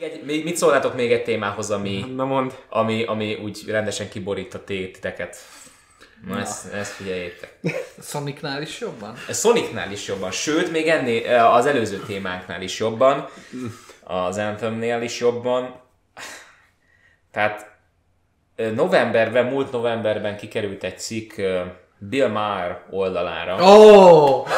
Egy, 0.00 0.44
mit 0.44 0.56
szólnátok 0.56 0.94
még 0.94 1.12
egy 1.12 1.22
témához, 1.24 1.70
ami, 1.70 2.04
Na 2.14 2.24
mond. 2.24 2.54
ami, 2.68 3.04
ami 3.04 3.34
úgy 3.34 3.62
rendesen 3.66 4.08
kiborít 4.08 4.54
a 4.54 4.64
titeket? 4.64 5.36
Na, 6.26 6.40
ezt, 6.40 6.72
ezt 6.72 6.90
figyeljétek. 6.92 7.58
Sonicnál 8.02 8.62
is 8.62 8.80
jobban? 8.80 9.16
Sonicnál 9.32 9.92
is 9.92 10.06
jobban, 10.06 10.30
sőt, 10.30 10.70
még 10.72 10.88
ennél, 10.88 11.38
az 11.44 11.66
előző 11.66 11.96
témánknál 12.06 12.62
is 12.62 12.78
jobban, 12.78 13.28
az 14.04 14.36
Anthemnél 14.38 15.02
is 15.02 15.20
jobban. 15.20 15.80
Tehát 17.32 17.70
ö, 18.56 18.70
novemberben, 18.70 19.46
múlt 19.46 19.72
novemberben 19.72 20.36
kikerült 20.36 20.84
egy 20.84 20.98
cikk 20.98 21.36
ö, 21.36 21.62
Bill 21.98 22.28
Maher 22.28 22.84
oldalára. 22.90 23.54
Oh, 23.54 24.48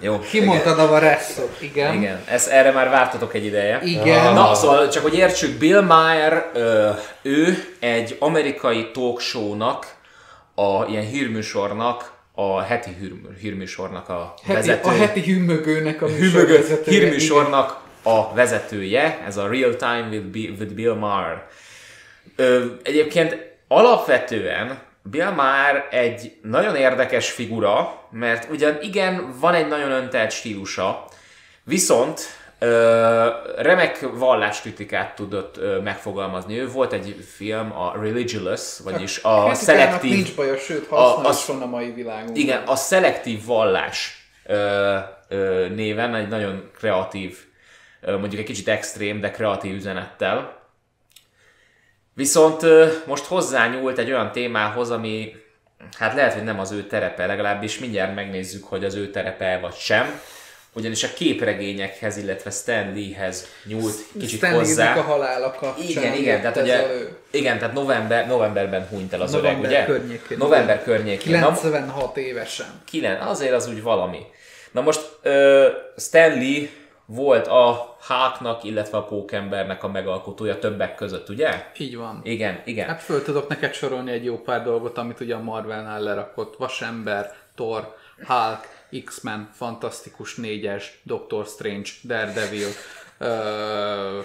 Jó, 0.00 0.18
kimondtad 0.18 0.78
a 0.78 0.86
varesszot, 0.86 1.56
igen. 1.60 1.94
igen. 1.94 2.02
igen. 2.02 2.22
Ezt, 2.28 2.48
erre 2.48 2.72
már 2.72 2.90
vártatok 2.90 3.34
egy 3.34 3.44
ideje. 3.44 3.80
Igen. 3.84 4.34
Na, 4.34 4.54
szóval 4.54 4.88
csak 4.88 5.02
hogy 5.02 5.14
értsük, 5.14 5.58
Bill 5.58 5.80
Maher, 5.80 6.50
ő 7.22 7.64
egy 7.80 8.16
amerikai 8.20 8.90
talk 8.90 9.20
show-nak, 9.20 9.94
a 10.54 10.84
ilyen 10.84 11.04
hírműsornak, 11.04 12.12
a 12.34 12.60
heti 12.60 12.90
hír, 13.00 13.12
hírműsornak 13.40 14.08
a 14.08 14.34
Heti, 14.44 14.58
vezető. 14.58 14.88
a 14.88 14.92
heti 14.92 15.22
hümmögőnek 15.22 16.02
a 16.02 16.06
hűvögő 16.06 16.52
műsorvezetője, 16.52 17.00
hírműsornak 17.00 17.80
a 18.02 18.34
vezetője, 18.34 19.22
ez 19.26 19.36
a 19.36 19.48
Real 19.48 19.76
Time 19.76 20.08
with, 20.10 20.60
with 20.60 20.72
Bill 20.74 20.94
Maher. 20.94 21.46
Ö, 22.36 22.64
egyébként 22.82 23.36
alapvetően 23.68 24.78
Bill 25.10 25.30
Maher 25.30 25.86
egy 25.90 26.32
nagyon 26.42 26.76
érdekes 26.76 27.30
figura, 27.30 28.02
mert 28.10 28.50
ugyan 28.50 28.78
igen, 28.80 29.34
van 29.40 29.54
egy 29.54 29.68
nagyon 29.68 29.90
öntelt 29.90 30.30
stílusa, 30.30 31.04
viszont 31.64 32.20
ö, 32.58 33.26
remek 33.56 34.06
valláskritikát 34.12 35.14
tudott 35.14 35.56
ö, 35.56 35.80
megfogalmazni. 35.80 36.58
Ő 36.58 36.68
volt 36.68 36.92
egy 36.92 37.24
film, 37.36 37.72
a 37.72 37.92
Religious, 38.00 38.78
vagyis 38.84 39.16
a 39.22 39.28
Kritikának 39.28 39.54
szelektív... 39.54 40.10
nincs 40.10 40.34
baja, 40.34 40.56
sőt 40.56 40.86
használ 40.86 41.26
a- 41.26 41.30
is 41.30 41.46
van 41.46 41.62
a 41.62 41.66
mai 41.66 41.90
világunkban. 41.92 42.36
Igen, 42.36 42.62
a 42.66 42.76
szelektív 42.76 43.44
vallás 43.44 44.28
ö, 44.46 44.96
ö, 45.28 45.68
néven 45.68 46.14
egy 46.14 46.28
nagyon 46.28 46.70
kreatív, 46.78 47.38
ö, 48.00 48.18
mondjuk 48.18 48.40
egy 48.40 48.46
kicsit 48.46 48.68
extrém, 48.68 49.20
de 49.20 49.30
kreatív 49.30 49.74
üzenettel. 49.74 50.55
Viszont 52.16 52.62
most 53.06 53.24
hozzányúlt 53.24 53.98
egy 53.98 54.10
olyan 54.10 54.32
témához, 54.32 54.90
ami 54.90 55.34
hát 55.98 56.14
lehet, 56.14 56.32
hogy 56.32 56.42
nem 56.44 56.60
az 56.60 56.72
ő 56.72 56.82
terepe, 56.82 57.26
legalábbis 57.26 57.78
mindjárt 57.78 58.14
megnézzük, 58.14 58.64
hogy 58.64 58.84
az 58.84 58.94
ő 58.94 59.10
terepe 59.10 59.58
vagy 59.62 59.74
sem. 59.74 60.20
Ugyanis 60.72 61.02
a 61.02 61.08
képregényekhez, 61.14 62.16
illetve 62.16 62.50
Stan 62.50 62.92
Leehez 62.94 63.46
nyúlt 63.64 63.94
kicsit 64.18 64.38
Stan 64.38 64.52
hozzá. 64.52 64.96
A 64.96 65.00
halála 65.00 65.50
kapcsán 65.50 65.88
Igen, 65.88 66.14
igen, 66.14 66.40
tehát 66.40 66.56
ugye, 66.56 66.84
elő. 66.84 67.16
igen, 67.30 67.58
tehát 67.58 67.74
november, 67.74 68.26
novemberben 68.26 68.86
hunyt 68.90 69.12
el 69.12 69.20
az 69.20 69.32
November 69.32 69.70
öreg, 69.70 69.84
ugye? 69.84 69.84
környékén, 69.84 70.36
November 70.38 70.82
környékén. 70.82 71.38
Na, 71.38 71.52
96 71.52 72.16
évesen. 72.16 72.66
Kilen, 72.84 73.20
azért 73.20 73.52
az 73.52 73.68
úgy 73.68 73.82
valami. 73.82 74.20
Na 74.70 74.80
most 74.80 75.00
uh, 75.24 75.64
Stanley 75.96 76.66
volt 77.06 77.46
a 77.46 77.96
Háknak, 78.00 78.64
illetve 78.64 78.98
a 78.98 79.04
Pókembernek 79.04 79.82
a 79.82 79.88
megalkotója 79.88 80.58
többek 80.58 80.94
között, 80.94 81.28
ugye? 81.28 81.70
Így 81.76 81.96
van. 81.96 82.20
Igen, 82.22 82.62
igen. 82.64 82.88
Hát 82.88 83.02
föl 83.02 83.22
tudok 83.22 83.48
neked 83.48 83.72
sorolni 83.74 84.10
egy 84.10 84.24
jó 84.24 84.38
pár 84.38 84.62
dolgot, 84.62 84.98
amit 84.98 85.20
ugye 85.20 85.34
a 85.34 85.42
Marvelnál 85.42 86.00
lerakott. 86.00 86.56
Vasember, 86.56 87.34
Thor, 87.54 87.94
Hulk, 88.26 88.68
X-Men, 89.04 89.50
Fantasztikus 89.52 90.34
négyes, 90.34 91.00
Doctor 91.02 91.46
Strange, 91.46 91.88
Daredevil, 92.04 92.68
uh, 93.20 94.24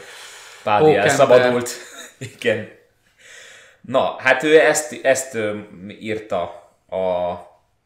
Pádi 0.64 0.96
elszabadult. 0.96 1.70
Igen. 2.36 2.68
Na, 3.82 4.16
hát 4.18 4.44
ő 4.44 4.60
ezt, 4.60 5.00
ezt 5.04 5.36
ö, 5.36 5.58
írta 6.00 6.42
a, 6.90 7.36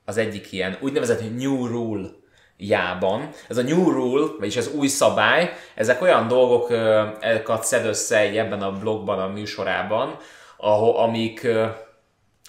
az 0.05 0.17
egyik 0.17 0.51
ilyen 0.51 0.77
úgynevezett 0.81 1.37
New 1.37 1.67
Rule 1.67 2.09
jában. 2.57 3.29
Ez 3.47 3.57
a 3.57 3.61
New 3.61 3.91
Rule, 3.91 4.27
vagyis 4.39 4.57
az 4.57 4.71
új 4.73 4.87
szabály, 4.87 5.53
ezek 5.75 6.01
olyan 6.01 6.27
dolgokat 6.27 7.63
szed 7.63 7.85
össze 7.85 8.17
ebben 8.17 8.61
a 8.61 8.71
blogban, 8.71 9.19
a 9.19 9.27
műsorában, 9.27 10.17
ahol, 10.57 10.97
amik, 10.97 11.47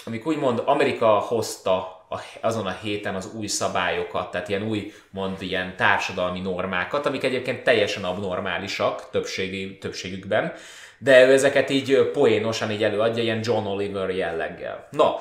amik 0.04 0.26
úgymond 0.26 0.62
Amerika 0.64 1.06
hozta 1.06 1.94
azon 2.40 2.66
a 2.66 2.76
héten 2.82 3.14
az 3.14 3.32
új 3.34 3.46
szabályokat, 3.46 4.30
tehát 4.30 4.48
ilyen 4.48 4.62
új, 4.62 4.92
mond 5.10 5.42
ilyen 5.42 5.76
társadalmi 5.76 6.40
normákat, 6.40 7.06
amik 7.06 7.24
egyébként 7.24 7.62
teljesen 7.62 8.04
abnormálisak 8.04 9.10
többségi, 9.10 9.78
többségükben, 9.78 10.52
de 10.98 11.26
ő 11.26 11.32
ezeket 11.32 11.70
így 11.70 12.10
poénosan 12.12 12.70
így 12.70 12.84
előadja, 12.84 13.22
ilyen 13.22 13.40
John 13.42 13.66
Oliver 13.66 14.10
jelleggel. 14.10 14.88
Na, 14.90 15.16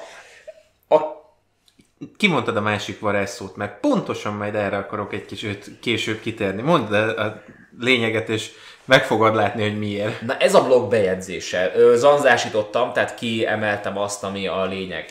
a, 0.88 1.15
Kimondtad 2.18 2.58
a 2.58 2.62
másik 2.62 3.00
varázsszót, 3.00 3.56
mert 3.56 3.80
pontosan 3.80 4.34
majd 4.34 4.56
erre 4.56 4.78
akarok 4.78 5.14
egy 5.14 5.26
kicsit 5.26 5.72
később 5.82 6.20
kitérni. 6.20 6.62
Mondd 6.62 6.94
el 6.94 7.10
a 7.10 7.42
lényeget, 7.80 8.30
és 8.30 8.52
meg 8.86 9.06
fogod 9.06 9.36
látni, 9.36 9.62
hogy 9.62 9.78
miért. 9.80 10.22
Na 10.22 10.38
ez 10.38 10.54
a 10.56 10.64
blog 10.64 10.90
bejegyzése. 10.90 11.72
Zanzásítottam, 11.96 12.94
tehát 12.94 13.16
kiemeltem 13.16 13.98
azt, 13.98 14.24
ami 14.24 14.48
a 14.48 14.66
lényeg. 14.66 15.06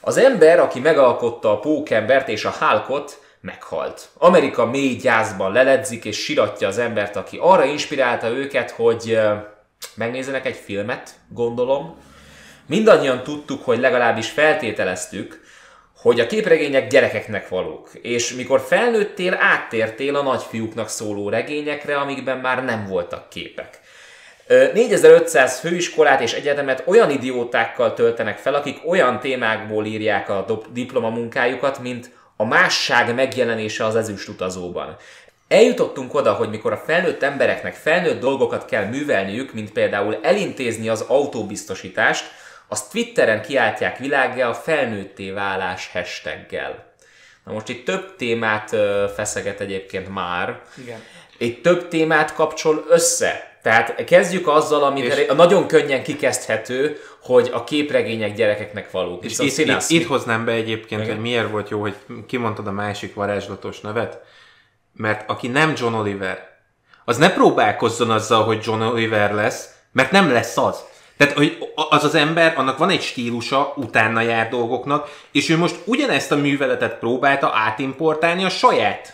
Az 0.00 0.16
ember, 0.16 0.60
aki 0.60 0.80
megalkotta 0.80 1.52
a 1.52 1.58
pókembert 1.58 2.28
és 2.28 2.44
a 2.44 2.54
hálkot, 2.58 3.20
meghalt. 3.40 4.08
Amerika 4.18 4.66
mély 4.66 4.96
gyászban 4.96 5.52
leledzik 5.52 6.04
és 6.04 6.18
siratja 6.18 6.68
az 6.68 6.78
embert, 6.78 7.16
aki 7.16 7.38
arra 7.40 7.64
inspirálta 7.64 8.28
őket, 8.28 8.70
hogy 8.70 9.18
megnézzenek 9.94 10.46
egy 10.46 10.56
filmet, 10.56 11.10
gondolom. 11.28 11.96
Mindannyian 12.66 13.22
tudtuk, 13.22 13.64
hogy 13.64 13.78
legalábbis 13.78 14.30
feltételeztük, 14.30 15.40
hogy 16.02 16.20
a 16.20 16.26
képregények 16.26 16.88
gyerekeknek 16.88 17.48
valók, 17.48 17.90
és 18.02 18.34
mikor 18.34 18.60
felnőttél, 18.60 19.34
áttértél 19.34 20.16
a 20.16 20.22
nagyfiúknak 20.22 20.88
szóló 20.88 21.28
regényekre, 21.28 21.96
amikben 21.96 22.38
már 22.38 22.64
nem 22.64 22.86
voltak 22.88 23.28
képek. 23.28 23.80
Ö, 24.46 24.72
4500 24.72 25.58
főiskolát 25.58 26.20
és 26.20 26.32
egyetemet 26.32 26.82
olyan 26.86 27.10
idiótákkal 27.10 27.94
töltenek 27.94 28.38
fel, 28.38 28.54
akik 28.54 28.78
olyan 28.86 29.20
témákból 29.20 29.86
írják 29.86 30.28
a 30.28 30.62
diplomamunkájukat, 30.72 31.78
mint 31.78 32.10
a 32.36 32.44
másság 32.44 33.14
megjelenése 33.14 33.84
az 33.84 33.96
ezüst 33.96 34.28
utazóban. 34.28 34.96
Eljutottunk 35.48 36.14
oda, 36.14 36.32
hogy 36.32 36.50
mikor 36.50 36.72
a 36.72 36.82
felnőtt 36.86 37.22
embereknek 37.22 37.74
felnőtt 37.74 38.20
dolgokat 38.20 38.64
kell 38.64 38.84
művelniük, 38.84 39.52
mint 39.52 39.72
például 39.72 40.18
elintézni 40.22 40.88
az 40.88 41.04
autóbiztosítást, 41.08 42.24
azt 42.72 42.90
Twitteren 42.90 43.42
kiáltják 43.42 43.98
világgá 43.98 44.48
a 44.48 44.54
felnőtté 44.54 45.30
válás 45.30 45.90
hashtaggel. 45.92 46.92
Na 47.44 47.52
most 47.52 47.68
itt 47.68 47.84
több 47.84 48.16
témát 48.16 48.76
feszeget 49.14 49.60
egyébként 49.60 50.08
már. 50.14 50.60
Igen. 50.82 51.02
Itt 51.38 51.62
több 51.62 51.88
témát 51.88 52.34
kapcsol 52.34 52.84
össze. 52.88 53.58
Tehát 53.62 54.04
kezdjük 54.04 54.48
azzal, 54.48 54.82
ami 54.82 55.00
És- 55.00 55.26
nagyon 55.36 55.66
könnyen 55.66 56.02
kikezdhető, 56.02 57.00
hogy 57.22 57.50
a 57.52 57.64
képregények 57.64 58.34
gyerekeknek 58.34 58.90
valók. 58.90 59.24
És 59.24 59.38
itt, 59.38 59.58
itt, 59.58 59.82
itt 59.88 60.06
hoznám 60.06 60.44
be 60.44 60.52
egyébként, 60.52 61.00
Igen. 61.00 61.14
hogy 61.14 61.22
miért 61.22 61.50
volt 61.50 61.68
jó, 61.68 61.80
hogy 61.80 61.96
kimondtad 62.26 62.66
a 62.66 62.72
másik 62.72 63.14
varázslatos 63.14 63.80
nevet, 63.80 64.18
mert 64.92 65.30
aki 65.30 65.48
nem 65.48 65.72
John 65.76 65.94
Oliver, 65.94 66.48
az 67.04 67.16
ne 67.16 67.32
próbálkozzon 67.32 68.10
azzal, 68.10 68.44
hogy 68.44 68.58
John 68.64 68.80
Oliver 68.82 69.32
lesz, 69.32 69.74
mert 69.92 70.10
nem 70.10 70.32
lesz 70.32 70.56
az. 70.56 70.84
Tehát, 71.20 71.34
hogy 71.34 71.58
az 71.90 72.04
az 72.04 72.14
ember, 72.14 72.52
annak 72.56 72.78
van 72.78 72.90
egy 72.90 73.02
stílusa, 73.02 73.72
utána 73.76 74.20
jár 74.20 74.48
dolgoknak, 74.48 75.08
és 75.32 75.48
ő 75.48 75.56
most 75.56 75.76
ugyanezt 75.84 76.32
a 76.32 76.36
műveletet 76.36 76.98
próbálta 76.98 77.52
átimportálni 77.54 78.44
a 78.44 78.48
saját 78.48 79.12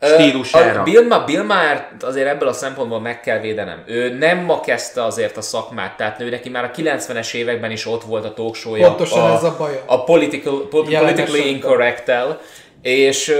stílusára. 0.00 0.80
A 0.80 0.82
Bill, 0.82 1.06
Ma, 1.06 1.24
Bill 1.24 1.42
Maher 1.42 1.88
azért 2.00 2.28
ebből 2.28 2.48
a 2.48 2.52
szempontból 2.52 3.00
meg 3.00 3.20
kell 3.20 3.40
védenem. 3.40 3.82
Ő 3.86 4.18
nem 4.18 4.38
ma 4.38 4.60
kezdte 4.60 5.04
azért 5.04 5.36
a 5.36 5.40
szakmát, 5.40 5.96
tehát 5.96 6.20
ő 6.20 6.30
neki 6.30 6.48
már 6.48 6.64
a 6.64 6.70
90-es 6.70 7.34
években 7.34 7.70
is 7.70 7.86
ott 7.86 8.02
volt 8.02 8.24
a 8.24 8.34
talk 8.34 8.54
show-ja. 8.54 8.88
Pontosan 8.88 9.32
ez 9.32 9.44
a 9.44 9.54
baja. 9.58 9.82
A 9.86 10.04
political, 10.04 10.68
politically 10.68 11.48
incorrect-tel. 11.48 12.40
És 12.82 13.32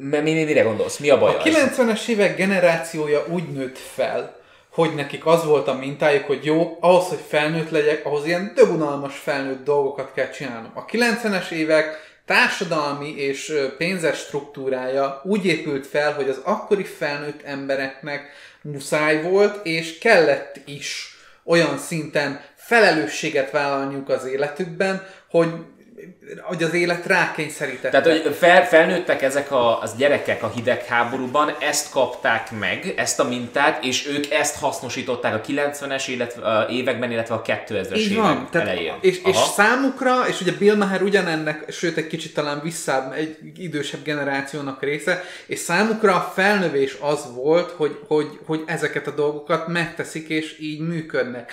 mi, 0.00 0.18
mi, 0.18 0.44
mire 0.44 0.62
gondolsz? 0.62 0.98
Mi 0.98 1.10
a 1.10 1.18
baj? 1.18 1.34
A 1.34 1.42
90-es 1.42 2.06
évek 2.06 2.36
generációja 2.36 3.24
úgy 3.28 3.48
nőtt 3.52 3.78
fel, 3.94 4.36
hogy 4.76 4.94
nekik 4.94 5.26
az 5.26 5.44
volt 5.44 5.68
a 5.68 5.74
mintájuk, 5.74 6.24
hogy 6.24 6.44
jó, 6.44 6.76
ahhoz, 6.80 7.08
hogy 7.08 7.22
felnőtt 7.28 7.70
legyek, 7.70 8.06
ahhoz 8.06 8.26
ilyen 8.26 8.52
dögunalmas 8.54 9.16
felnőtt 9.16 9.64
dolgokat 9.64 10.12
kell 10.14 10.30
csinálnom. 10.30 10.70
A 10.74 10.84
90-es 10.84 11.50
évek 11.50 12.16
társadalmi 12.24 13.14
és 13.16 13.54
pénzes 13.78 14.18
struktúrája 14.18 15.20
úgy 15.24 15.46
épült 15.46 15.86
fel, 15.86 16.12
hogy 16.12 16.28
az 16.28 16.40
akkori 16.44 16.84
felnőtt 16.84 17.42
embereknek 17.42 18.30
muszáj 18.62 19.22
volt, 19.22 19.66
és 19.66 19.98
kellett 19.98 20.60
is 20.64 21.16
olyan 21.44 21.78
szinten 21.78 22.40
felelősséget 22.56 23.50
vállalniuk 23.50 24.08
az 24.08 24.24
életükben, 24.24 25.06
hogy 25.30 25.48
hogy 26.42 26.62
az 26.62 26.74
élet 26.74 27.06
rákényszerítette. 27.06 28.00
Tehát, 28.00 28.22
hogy 28.22 28.34
fel, 28.34 28.66
felnőttek 28.66 29.22
ezek 29.22 29.50
a, 29.50 29.80
az 29.80 29.96
gyerekek 29.96 30.42
a 30.42 30.52
hidegháborúban, 30.54 31.56
ezt 31.60 31.90
kapták 31.90 32.50
meg, 32.58 32.92
ezt 32.96 33.20
a 33.20 33.24
mintát, 33.24 33.84
és 33.84 34.06
ők 34.06 34.30
ezt 34.30 34.58
hasznosították 34.58 35.34
a 35.34 35.40
90-es 35.40 36.04
illetve, 36.06 36.66
években, 36.70 37.10
illetve 37.10 37.34
a 37.34 37.42
2000-es 37.42 37.96
Így 37.96 38.10
évek 38.10 38.22
van, 38.22 38.48
tehát, 38.50 38.68
elején. 38.68 38.94
és, 39.00 39.20
és 39.24 39.36
számukra, 39.36 40.28
és 40.28 40.40
ugye 40.40 40.52
Bill 40.52 40.76
Maher 40.76 41.02
ugyanennek, 41.02 41.70
sőt 41.70 41.96
egy 41.96 42.06
kicsit 42.06 42.34
talán 42.34 42.60
visszább, 42.62 43.12
egy 43.12 43.36
idősebb 43.56 44.02
generációnak 44.02 44.82
része, 44.82 45.24
és 45.46 45.58
számukra 45.58 46.14
a 46.14 46.32
felnövés 46.34 46.96
az 47.00 47.34
volt, 47.34 47.70
hogy, 47.70 47.98
hogy, 48.06 48.38
hogy 48.46 48.62
ezeket 48.66 49.06
a 49.06 49.10
dolgokat 49.10 49.68
megteszik, 49.68 50.28
és 50.28 50.58
így 50.60 50.80
működnek. 50.80 51.52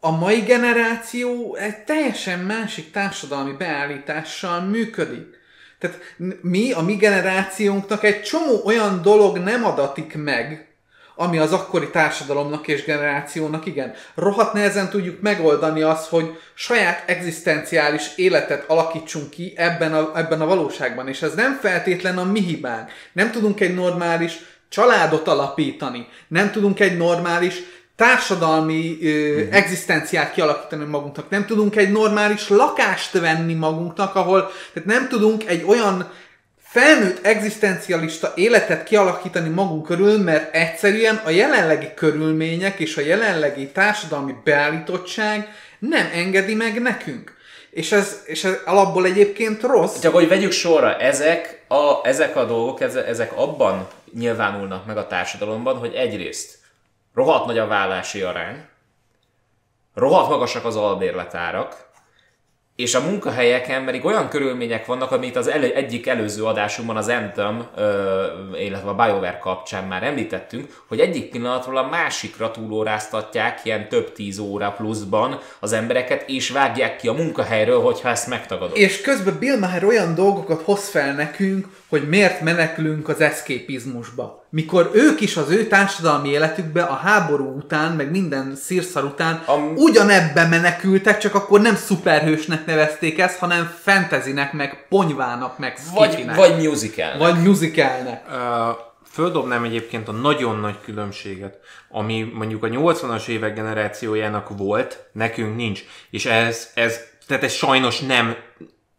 A 0.00 0.10
mai 0.10 0.40
generáció 0.40 1.54
egy 1.54 1.76
teljesen 1.76 2.38
másik 2.38 2.90
társadalmi 2.90 3.52
beállítással 3.52 4.60
működik. 4.60 5.36
Tehát 5.78 5.98
mi, 6.40 6.72
a 6.72 6.80
mi 6.80 6.96
generációnknak 6.96 8.04
egy 8.04 8.22
csomó 8.22 8.60
olyan 8.64 9.02
dolog 9.02 9.38
nem 9.38 9.64
adatik 9.64 10.14
meg, 10.16 10.68
ami 11.20 11.38
az 11.38 11.52
akkori 11.52 11.90
társadalomnak 11.90 12.68
és 12.68 12.84
generációnak 12.84 13.66
igen. 13.66 13.94
Rohadt 14.14 14.52
nehezen 14.52 14.88
tudjuk 14.88 15.20
megoldani 15.20 15.82
azt, 15.82 16.08
hogy 16.08 16.38
saját 16.54 17.08
egzisztenciális 17.08 18.16
életet 18.16 18.64
alakítsunk 18.68 19.30
ki 19.30 19.52
ebben 19.56 19.94
a, 19.94 20.18
ebben 20.18 20.40
a 20.40 20.46
valóságban, 20.46 21.08
és 21.08 21.22
ez 21.22 21.34
nem 21.34 21.58
feltétlen 21.60 22.18
a 22.18 22.24
mi 22.24 22.40
hibánk. 22.40 22.90
Nem 23.12 23.30
tudunk 23.30 23.60
egy 23.60 23.74
normális 23.74 24.38
családot 24.68 25.28
alapítani, 25.28 26.08
nem 26.28 26.50
tudunk 26.50 26.80
egy 26.80 26.96
normális 26.96 27.62
társadalmi 27.98 28.98
ö, 29.02 29.42
egzisztenciát 29.50 30.32
kialakítani 30.32 30.84
magunknak, 30.84 31.30
nem 31.30 31.46
tudunk 31.46 31.76
egy 31.76 31.92
normális 31.92 32.48
lakást 32.48 33.12
venni 33.12 33.54
magunknak, 33.54 34.14
ahol 34.14 34.50
tehát 34.72 34.88
nem 34.88 35.08
tudunk 35.08 35.48
egy 35.48 35.64
olyan 35.66 36.10
felnőtt 36.62 37.26
egzisztencialista 37.26 38.32
életet 38.34 38.84
kialakítani 38.84 39.48
magunk 39.48 39.86
körül, 39.86 40.18
mert 40.18 40.54
egyszerűen 40.54 41.20
a 41.24 41.30
jelenlegi 41.30 41.94
körülmények 41.94 42.78
és 42.78 42.96
a 42.96 43.00
jelenlegi 43.00 43.66
társadalmi 43.66 44.34
beállítottság 44.44 45.48
nem 45.78 46.08
engedi 46.12 46.54
meg 46.54 46.80
nekünk. 46.82 47.36
És 47.70 47.92
ez, 47.92 48.22
és 48.24 48.44
ez 48.44 48.54
alapból 48.64 49.04
egyébként 49.04 49.62
rossz. 49.62 49.98
Csak 49.98 50.12
hogy 50.12 50.28
vegyük 50.28 50.52
sorra, 50.52 50.96
ezek 50.96 51.64
a, 51.68 52.06
ezek 52.08 52.36
a 52.36 52.44
dolgok, 52.44 52.80
eze- 52.80 53.06
ezek 53.06 53.32
abban 53.36 53.88
nyilvánulnak 54.14 54.86
meg 54.86 54.96
a 54.96 55.06
társadalomban, 55.06 55.76
hogy 55.76 55.94
egyrészt 55.94 56.57
rohadt 57.18 57.46
nagy 57.46 57.58
a 57.58 57.66
vállási 57.66 58.22
arány, 58.22 58.64
rohadt 59.94 60.28
magasak 60.28 60.64
az 60.64 60.76
albérletárak, 60.76 61.88
és 62.76 62.94
a 62.94 63.00
munkahelyeken 63.00 63.84
pedig 63.84 64.04
olyan 64.04 64.28
körülmények 64.28 64.86
vannak, 64.86 65.10
amit 65.10 65.36
az 65.36 65.46
elő, 65.48 65.72
egyik 65.74 66.06
előző 66.06 66.44
adásunkban 66.44 66.96
az 66.96 67.08
Anthem, 67.08 67.68
ö, 67.76 68.24
illetve 68.58 68.88
a 68.88 68.94
BioWare 68.94 69.38
kapcsán 69.38 69.84
már 69.84 70.02
említettünk, 70.02 70.82
hogy 70.88 71.00
egyik 71.00 71.30
pillanatról 71.30 71.76
a 71.76 71.88
másikra 71.88 72.50
túlóráztatják 72.50 73.60
ilyen 73.64 73.88
több 73.88 74.12
tíz 74.12 74.38
óra 74.38 74.70
pluszban 74.70 75.38
az 75.60 75.72
embereket, 75.72 76.28
és 76.28 76.50
vágják 76.50 76.96
ki 76.96 77.08
a 77.08 77.12
munkahelyről, 77.12 77.80
hogyha 77.80 78.08
ezt 78.08 78.28
megtagadod. 78.28 78.76
És 78.76 79.00
közben 79.00 79.38
Bill 79.38 79.58
Maher 79.58 79.84
olyan 79.84 80.14
dolgokat 80.14 80.62
hoz 80.62 80.88
fel 80.88 81.14
nekünk, 81.14 81.66
hogy 81.88 82.08
miért 82.08 82.40
menekülünk 82.40 83.08
az 83.08 83.20
eszképizmusba. 83.20 84.46
Mikor 84.50 84.90
ők 84.94 85.20
is 85.20 85.36
az 85.36 85.50
ő 85.50 85.66
társadalmi 85.66 86.28
életükbe 86.28 86.82
a 86.82 86.94
háború 86.94 87.56
után, 87.56 87.92
meg 87.92 88.10
minden 88.10 88.56
szírszar 88.56 89.04
után 89.04 89.42
Am- 89.46 89.76
ugyanebbe 89.76 90.46
menekültek, 90.46 91.18
csak 91.18 91.34
akkor 91.34 91.60
nem 91.60 91.74
szuperhősnek 91.74 92.66
nevezték 92.66 93.18
ezt, 93.18 93.38
hanem 93.38 93.72
fantasynek, 93.82 94.52
meg 94.52 94.86
ponyvának, 94.88 95.58
meg 95.58 95.78
Vagy, 95.94 96.10
skifinek. 96.10 96.36
vagy 96.36 96.56
musical. 96.68 97.18
vagy 97.18 97.42
musicalnek. 97.42 98.24
Ö, 98.30 98.70
Földobnám 99.10 99.64
egyébként 99.64 100.08
a 100.08 100.12
nagyon 100.12 100.56
nagy 100.60 100.76
különbséget, 100.84 101.58
ami 101.90 102.32
mondjuk 102.34 102.62
a 102.64 102.68
80-as 102.68 103.26
évek 103.28 103.54
generációjának 103.54 104.48
volt, 104.56 105.08
nekünk 105.12 105.56
nincs. 105.56 105.80
És 106.10 106.26
ez, 106.26 106.68
ez 106.74 107.00
tehát 107.26 107.42
ez 107.42 107.52
sajnos 107.52 108.00
nem, 108.00 108.36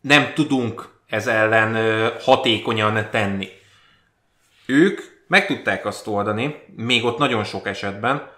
nem 0.01 0.31
tudunk 0.35 0.89
ez 1.09 1.27
ellen 1.27 2.11
hatékonyan 2.19 3.09
tenni. 3.11 3.49
Ők 4.65 5.01
meg 5.27 5.45
tudták 5.45 5.85
azt 5.85 6.07
oldani, 6.07 6.63
még 6.75 7.05
ott 7.05 7.17
nagyon 7.17 7.43
sok 7.43 7.67
esetben, 7.67 8.31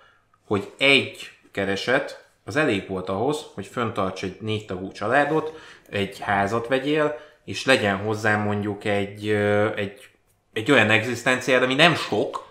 hogy 0.45 0.71
egy 0.77 1.31
kereset 1.51 2.25
az 2.45 2.55
elég 2.55 2.87
volt 2.87 3.09
ahhoz, 3.09 3.45
hogy 3.53 3.65
föntarts 3.65 4.23
egy 4.23 4.37
négy 4.39 4.65
tagú 4.65 4.91
családot, 4.91 5.59
egy 5.89 6.19
házat 6.19 6.67
vegyél, 6.67 7.19
és 7.45 7.65
legyen 7.65 7.97
hozzá 7.97 8.37
mondjuk 8.37 8.85
egy, 8.85 9.29
egy, 9.75 10.09
egy 10.53 10.71
olyan 10.71 10.89
egzisztenciád, 10.89 11.63
ami 11.63 11.73
nem 11.73 11.95
sok, 11.95 12.49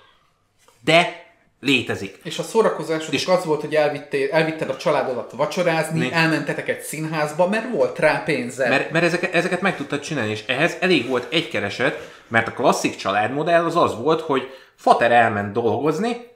de 0.85 1.30
létezik. 1.61 2.19
És 2.23 2.39
a 2.39 2.43
szórakozásod 2.43 3.15
És- 3.15 3.27
az 3.27 3.45
volt, 3.45 3.61
hogy 3.61 3.75
elvittél, 3.75 4.31
elvitted 4.31 4.69
a 4.69 4.77
családodat 4.77 5.33
vacsorázni, 5.33 5.99
Né- 5.99 6.13
elmentetek 6.13 6.69
egy 6.69 6.81
színházba, 6.81 7.49
mert 7.49 7.71
volt 7.71 7.99
rá 7.99 8.23
pénzed. 8.25 8.69
Mert, 8.69 8.91
mert 8.91 9.05
ezeket, 9.05 9.35
ezeket 9.35 9.61
meg 9.61 9.77
tudtad 9.77 10.01
csinálni, 10.01 10.31
és 10.31 10.45
ehhez 10.47 10.77
elég 10.81 11.09
volt 11.09 11.33
egy 11.33 11.49
kereset, 11.49 12.13
mert 12.29 12.49
a 12.49 12.53
klasszik 12.53 12.97
családmodell 12.97 13.65
az 13.65 13.77
az 13.77 13.97
volt, 13.97 14.21
hogy 14.21 14.49
fater 14.75 15.13
elment 15.13 15.53
dolgozni, 15.53 16.29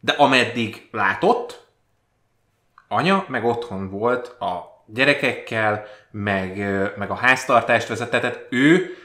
de 0.00 0.12
ameddig 0.12 0.88
látott, 0.90 1.66
anya 2.88 3.24
meg 3.28 3.44
otthon 3.44 3.90
volt 3.90 4.26
a 4.26 4.82
gyerekekkel, 4.86 5.84
meg, 6.10 6.56
meg 6.96 7.10
a 7.10 7.14
háztartást 7.14 7.88
vezette, 7.88 8.20
tehát 8.20 8.46
ő 8.50 8.96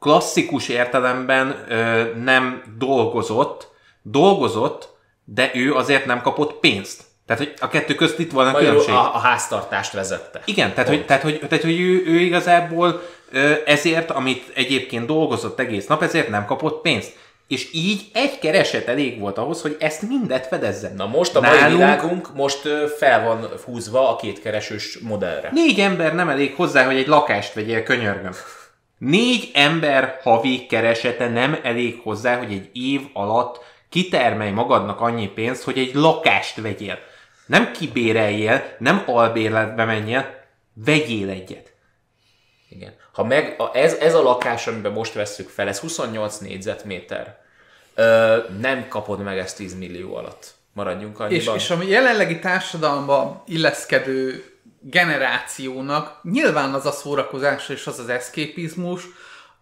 klasszikus 0.00 0.68
értelemben 0.68 1.64
ö, 1.68 2.04
nem 2.14 2.62
dolgozott, 2.78 3.71
dolgozott, 4.02 4.88
de 5.24 5.50
ő 5.54 5.74
azért 5.74 6.06
nem 6.06 6.22
kapott 6.22 6.52
pénzt. 6.52 7.02
Tehát, 7.26 7.42
hogy 7.42 7.54
a 7.60 7.68
kettő 7.68 7.94
közt 7.94 8.18
itt 8.18 8.32
van 8.32 8.46
a 8.46 8.50
Magyarul 8.50 8.68
különbség. 8.68 8.94
a, 8.94 9.14
a 9.14 9.18
háztartást 9.18 9.92
vezette. 9.92 10.40
Igen, 10.44 10.72
tehát 10.74 10.88
hogy, 10.88 11.04
tehát, 11.06 11.22
hogy, 11.22 11.38
tehát, 11.38 11.64
hogy 11.64 11.80
ő, 11.80 12.02
ő 12.06 12.18
igazából 12.18 13.02
ezért, 13.64 14.10
amit 14.10 14.50
egyébként 14.54 15.06
dolgozott 15.06 15.60
egész 15.60 15.86
nap, 15.86 16.02
ezért 16.02 16.28
nem 16.28 16.44
kapott 16.44 16.80
pénzt. 16.80 17.20
És 17.48 17.68
így 17.72 18.10
egy 18.12 18.38
kereset 18.38 18.88
elég 18.88 19.20
volt 19.20 19.38
ahhoz, 19.38 19.62
hogy 19.62 19.76
ezt 19.80 20.02
mindet 20.02 20.46
fedezze. 20.46 20.92
Na 20.96 21.06
most 21.06 21.36
a 21.36 21.40
mai 21.40 21.50
Nálunk 21.50 21.78
világunk 21.78 22.34
most 22.34 22.68
fel 22.98 23.24
van 23.24 23.48
húzva 23.64 24.10
a 24.10 24.16
kétkeresős 24.16 24.98
modellre. 24.98 25.50
Négy 25.52 25.80
ember 25.80 26.14
nem 26.14 26.28
elég 26.28 26.54
hozzá, 26.54 26.84
hogy 26.84 26.96
egy 26.96 27.06
lakást 27.06 27.54
vegyél, 27.54 27.82
könyörgöm. 27.82 28.32
Négy 28.98 29.50
ember 29.54 30.18
havi 30.22 30.66
keresete 30.66 31.28
nem 31.28 31.58
elég 31.62 32.00
hozzá, 32.02 32.36
hogy 32.36 32.52
egy 32.52 32.70
év 32.72 33.00
alatt 33.12 33.60
kitermelj 33.92 34.50
magadnak 34.50 35.00
annyi 35.00 35.28
pénzt, 35.28 35.62
hogy 35.62 35.78
egy 35.78 35.94
lakást 35.94 36.60
vegyél. 36.60 36.98
Nem 37.46 37.72
kibéreljél, 37.72 38.62
nem 38.78 39.02
albérletbe 39.06 39.84
menjél, 39.84 40.44
vegyél 40.74 41.28
egyet. 41.30 41.72
Igen. 42.68 42.94
Ha 43.12 43.24
meg, 43.24 43.54
a, 43.58 43.76
ez, 43.76 43.94
ez 43.94 44.14
a 44.14 44.22
lakás, 44.22 44.66
amiben 44.66 44.92
most 44.92 45.12
vesszük 45.12 45.48
fel, 45.48 45.68
ez 45.68 45.78
28 45.78 46.38
négyzetméter. 46.38 47.40
Ö, 47.94 48.36
nem 48.60 48.88
kapod 48.88 49.22
meg 49.22 49.38
ezt 49.38 49.56
10 49.56 49.78
millió 49.78 50.16
alatt. 50.16 50.54
Maradjunk 50.72 51.14
És, 51.14 51.20
annyiban. 51.20 51.56
és 51.56 51.70
a 51.70 51.82
jelenlegi 51.82 52.38
társadalomba 52.38 53.44
illeszkedő 53.46 54.44
generációnak 54.80 56.18
nyilván 56.22 56.74
az 56.74 56.86
a 56.86 56.90
szórakozás 56.90 57.68
és 57.68 57.86
az 57.86 57.98
az 57.98 58.08
eszképizmus, 58.08 59.02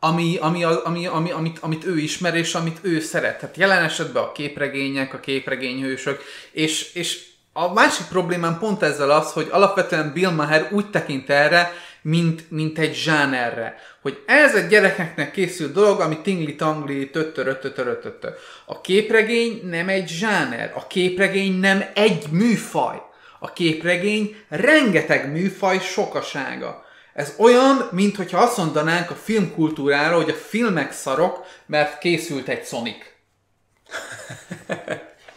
ami, 0.00 0.36
ami, 0.40 0.64
ami, 0.64 1.06
ami, 1.06 1.30
amit, 1.30 1.58
amit 1.58 1.84
ő 1.84 1.98
ismer 1.98 2.36
és 2.36 2.54
amit 2.54 2.78
ő 2.82 3.00
szeret. 3.00 3.38
Tehát 3.38 3.56
jelen 3.56 3.84
esetben 3.84 4.22
a 4.22 4.32
képregények, 4.32 5.14
a 5.14 5.20
képregényhősök, 5.20 6.22
és, 6.52 6.94
és 6.94 7.28
a 7.52 7.72
másik 7.72 8.06
problémám 8.06 8.58
pont 8.58 8.82
ezzel 8.82 9.10
az, 9.10 9.32
hogy 9.32 9.48
alapvetően 9.50 10.12
Bill 10.12 10.30
Maher 10.30 10.68
úgy 10.70 10.90
tekint 10.90 11.30
erre, 11.30 11.72
mint, 12.02 12.50
mint 12.50 12.78
egy 12.78 12.94
zsánerre. 12.94 13.76
Hogy 14.02 14.22
ez 14.26 14.54
egy 14.54 14.66
gyerekeknek 14.66 15.30
készült 15.30 15.72
dolog, 15.72 16.00
ami 16.00 16.18
tingli-tangli, 16.20 17.10
töttörötötörötötö. 17.10 18.28
A 18.64 18.80
képregény 18.80 19.60
nem 19.64 19.88
egy 19.88 20.08
zsáner. 20.08 20.72
A 20.74 20.86
képregény 20.86 21.58
nem 21.58 21.84
egy 21.94 22.26
műfaj. 22.30 23.02
A 23.38 23.52
képregény 23.52 24.36
rengeteg 24.48 25.32
műfaj 25.32 25.80
sokasága. 25.80 26.84
Ez 27.20 27.34
olyan, 27.36 27.88
mint 27.90 28.16
hogyha 28.16 28.38
azt 28.38 28.56
mondanánk 28.56 29.10
a 29.10 29.14
filmkultúrára, 29.14 30.16
hogy 30.16 30.28
a 30.28 30.34
filmek 30.34 30.92
szarok, 30.92 31.46
mert 31.66 31.98
készült 31.98 32.48
egy 32.48 32.66
Sonic. 32.66 32.96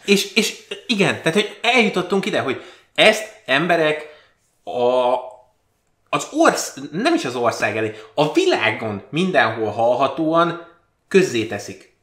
És, 0.04 0.34
és 0.34 0.62
igen, 0.86 1.16
tehát 1.16 1.32
hogy 1.32 1.58
eljutottunk 1.62 2.26
ide, 2.26 2.40
hogy 2.40 2.64
ezt 2.94 3.42
emberek 3.46 4.08
a, 4.64 5.14
az 6.08 6.26
orsz, 6.30 6.78
nem 6.92 7.14
is 7.14 7.24
az 7.24 7.36
ország 7.36 7.76
elé, 7.76 7.94
a 8.14 8.32
világon 8.32 9.02
mindenhol 9.10 9.70
hallhatóan 9.70 10.66
közzéteszik. 11.08 11.96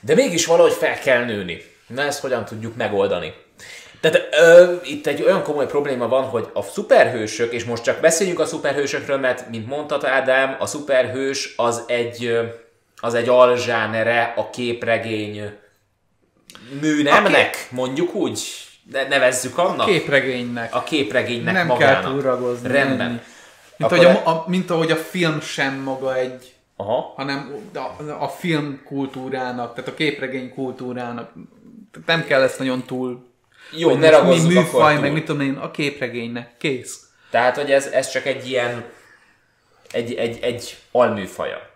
De 0.00 0.14
mégis 0.14 0.46
valahogy 0.46 0.72
fel 0.72 0.98
kell 0.98 1.24
nőni. 1.24 1.62
Na 1.86 2.02
ezt 2.02 2.20
hogyan 2.20 2.44
tudjuk 2.44 2.76
megoldani? 2.76 3.34
Tehát 4.04 4.28
ö, 4.40 4.74
itt 4.82 5.06
egy 5.06 5.22
olyan 5.22 5.42
komoly 5.42 5.66
probléma 5.66 6.08
van, 6.08 6.24
hogy 6.24 6.48
a 6.52 6.62
szuperhősök, 6.62 7.52
és 7.52 7.64
most 7.64 7.82
csak 7.82 8.00
beszéljünk 8.00 8.40
a 8.40 8.46
szuperhősökről, 8.46 9.18
mert 9.18 9.50
mint 9.50 9.66
mondtad 9.66 10.04
Ádám, 10.04 10.56
a 10.58 10.66
szuperhős 10.66 11.54
az 11.56 11.82
egy, 11.86 12.38
az 13.00 13.14
egy 13.14 13.28
alzsánere 13.28 14.32
a 14.36 14.50
képregény 14.50 15.52
műnemnek, 16.80 17.68
mondjuk 17.70 18.14
úgy, 18.14 18.40
ne- 18.92 19.08
nevezzük 19.08 19.58
annak. 19.58 19.86
A 19.86 19.90
képregénynek. 19.90 20.74
a 20.74 20.82
képregénynek 20.82 21.54
nem 21.54 21.66
magának. 21.66 22.02
kell 22.02 22.12
túragozni. 22.12 22.68
Rendben. 22.68 23.08
Mint, 23.08 23.22
Akkor 23.92 24.04
ahogy 24.04 24.20
a, 24.24 24.28
a, 24.30 24.44
mint 24.46 24.70
ahogy 24.70 24.90
a 24.90 24.96
film 24.96 25.40
sem 25.40 25.74
maga 25.74 26.16
egy, 26.16 26.54
Aha. 26.76 27.12
hanem 27.16 27.54
a, 27.74 28.12
a 28.24 28.28
film 28.28 28.82
kultúrának, 28.84 29.74
tehát 29.74 29.90
a 29.90 29.94
képregény 29.94 30.54
kultúrának. 30.54 31.32
Tehát 31.92 32.06
nem 32.06 32.24
kell 32.24 32.42
ezt 32.42 32.58
nagyon 32.58 32.82
túl... 32.82 33.32
Jó, 33.76 33.88
hogy 33.88 33.98
ne 33.98 34.10
most 34.10 34.22
mi 34.22 34.26
ragozzuk 34.26 34.52
műfaj, 34.52 34.92
akkor 34.92 35.00
meg 35.00 35.12
mit 35.12 35.24
tudom 35.24 35.40
én, 35.40 35.54
a 35.54 35.70
képregénynek. 35.70 36.56
Kész. 36.58 37.00
Tehát, 37.30 37.56
hogy 37.56 37.72
ez, 37.72 37.86
ez 37.86 38.10
csak 38.10 38.26
egy 38.26 38.48
ilyen, 38.48 38.84
egy, 39.90 40.14
egy, 40.14 40.38
egy 40.42 40.76
alműfaja. 40.90 41.72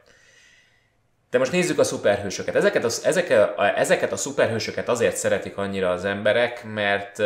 De 1.31 1.39
most 1.39 1.53
nézzük 1.53 1.79
a 1.79 1.85
szuperhősöket. 1.85 2.55
Ezeket 2.55 2.85
a, 2.85 2.89
ezeket, 3.03 3.59
a, 3.59 3.79
ezeket 3.79 4.13
a 4.13 4.17
szuperhősöket 4.17 4.89
azért 4.89 5.17
szeretik 5.17 5.57
annyira 5.57 5.91
az 5.91 6.05
emberek, 6.05 6.65
mert, 6.65 7.19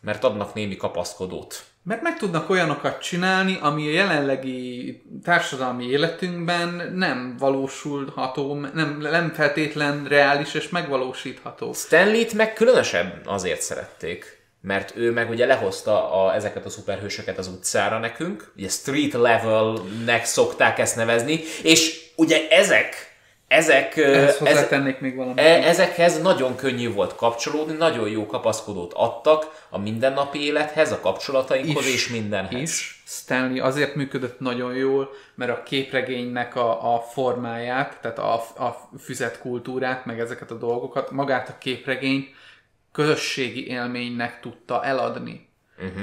mert 0.00 0.24
adnak 0.24 0.54
némi 0.54 0.76
kapaszkodót. 0.76 1.64
Mert 1.82 2.02
meg 2.02 2.16
tudnak 2.16 2.50
olyanokat 2.50 3.02
csinálni, 3.02 3.58
ami 3.60 3.88
a 3.88 3.92
jelenlegi 3.92 5.02
társadalmi 5.24 5.86
életünkben 5.86 6.92
nem 6.94 7.36
valósulható, 7.38 8.54
nem, 8.54 8.98
nem 9.00 9.32
feltétlen 9.32 10.04
reális 10.04 10.54
és 10.54 10.68
megvalósítható. 10.68 11.72
Stanley-t 11.72 12.32
meg 12.32 12.52
különösen 12.52 13.20
azért 13.24 13.60
szerették, 13.60 14.38
mert 14.60 14.96
ő 14.96 15.12
meg 15.12 15.30
ugye 15.30 15.46
lehozta 15.46 16.24
a, 16.24 16.34
ezeket 16.34 16.64
a 16.64 16.70
szuperhősöket 16.70 17.38
az 17.38 17.46
utcára 17.48 17.98
nekünk, 17.98 18.52
ugye 18.56 18.68
street 18.68 19.12
levelnek 19.12 20.24
szokták 20.24 20.78
ezt 20.78 20.96
nevezni, 20.96 21.40
és 21.62 22.10
ugye 22.16 22.48
ezek, 22.48 23.09
ezek, 23.50 23.96
ez, 23.96 24.40
még 25.00 25.16
valamit. 25.16 25.38
E- 25.38 25.68
ezekhez 25.68 26.22
nagyon 26.22 26.56
könnyű 26.56 26.92
volt 26.92 27.14
kapcsolódni, 27.14 27.76
nagyon 27.76 28.08
jó 28.08 28.26
kapaszkodót 28.26 28.92
adtak 28.94 29.66
a 29.68 29.78
mindennapi 29.78 30.44
élethez, 30.44 30.92
a 30.92 31.00
kapcsolatainkhoz 31.00 31.86
Is. 31.86 31.92
és 31.94 32.08
mindenhez. 32.08 32.60
is. 32.60 33.02
Stanley 33.06 33.64
azért 33.64 33.94
működött 33.94 34.40
nagyon 34.40 34.74
jól, 34.74 35.10
mert 35.34 35.50
a 35.50 35.62
képregénynek 35.62 36.56
a, 36.56 36.94
a 36.94 37.00
formáját, 37.00 37.98
tehát 38.00 38.18
a, 38.18 38.34
a 38.34 38.88
füzetkultúrát, 38.98 40.04
meg 40.04 40.20
ezeket 40.20 40.50
a 40.50 40.58
dolgokat, 40.58 41.10
magát 41.10 41.48
a 41.48 41.58
képregényt 41.58 42.28
közösségi 42.92 43.66
élménynek 43.66 44.40
tudta 44.40 44.84
eladni. 44.84 45.48
Uh-huh. 45.78 46.02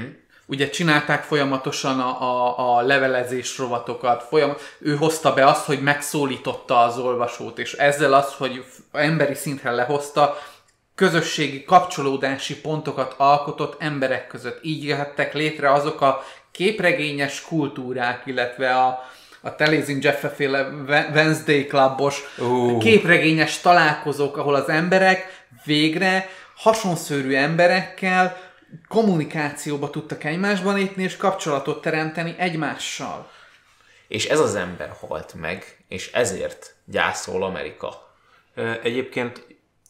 Ugye 0.50 0.70
csinálták 0.70 1.22
folyamatosan 1.22 2.00
a, 2.00 2.22
a, 2.22 2.76
a 2.76 2.82
levelezés 2.82 3.58
rovatokat, 3.58 4.22
folyam, 4.22 4.54
ő 4.78 4.96
hozta 4.96 5.34
be 5.34 5.46
azt, 5.46 5.64
hogy 5.64 5.80
megszólította 5.80 6.78
az 6.78 6.98
olvasót, 6.98 7.58
és 7.58 7.72
ezzel 7.72 8.12
az, 8.12 8.32
hogy 8.32 8.64
emberi 8.92 9.34
szintre 9.34 9.70
lehozta, 9.70 10.38
közösségi 10.94 11.64
kapcsolódási 11.64 12.60
pontokat 12.60 13.14
alkotott 13.16 13.82
emberek 13.82 14.26
között. 14.26 14.58
Így 14.62 14.84
jöhettek 14.84 15.34
létre 15.34 15.72
azok 15.72 16.00
a 16.00 16.24
képregényes 16.50 17.42
kultúrák, 17.42 18.22
illetve 18.24 18.74
a, 18.74 18.98
a 19.40 19.54
Telézin 19.54 19.98
Jeffe-féle 20.00 20.68
Wednesday 20.88 21.66
Clubos 21.66 22.20
Ú. 22.38 22.78
képregényes 22.78 23.60
találkozók, 23.60 24.36
ahol 24.36 24.54
az 24.54 24.68
emberek 24.68 25.46
végre 25.64 26.28
hasonszörű 26.56 27.34
emberekkel 27.34 28.47
kommunikációba 28.88 29.90
tudtak 29.90 30.24
egymásban 30.24 30.74
lépni, 30.74 31.02
és 31.02 31.16
kapcsolatot 31.16 31.80
teremteni 31.80 32.34
egymással. 32.38 33.30
És 34.08 34.26
ez 34.26 34.40
az 34.40 34.54
ember 34.54 34.96
halt 35.00 35.34
meg, 35.34 35.84
és 35.88 36.12
ezért 36.12 36.74
gyászol 36.84 37.44
Amerika. 37.44 38.14
Egyébként 38.82 39.46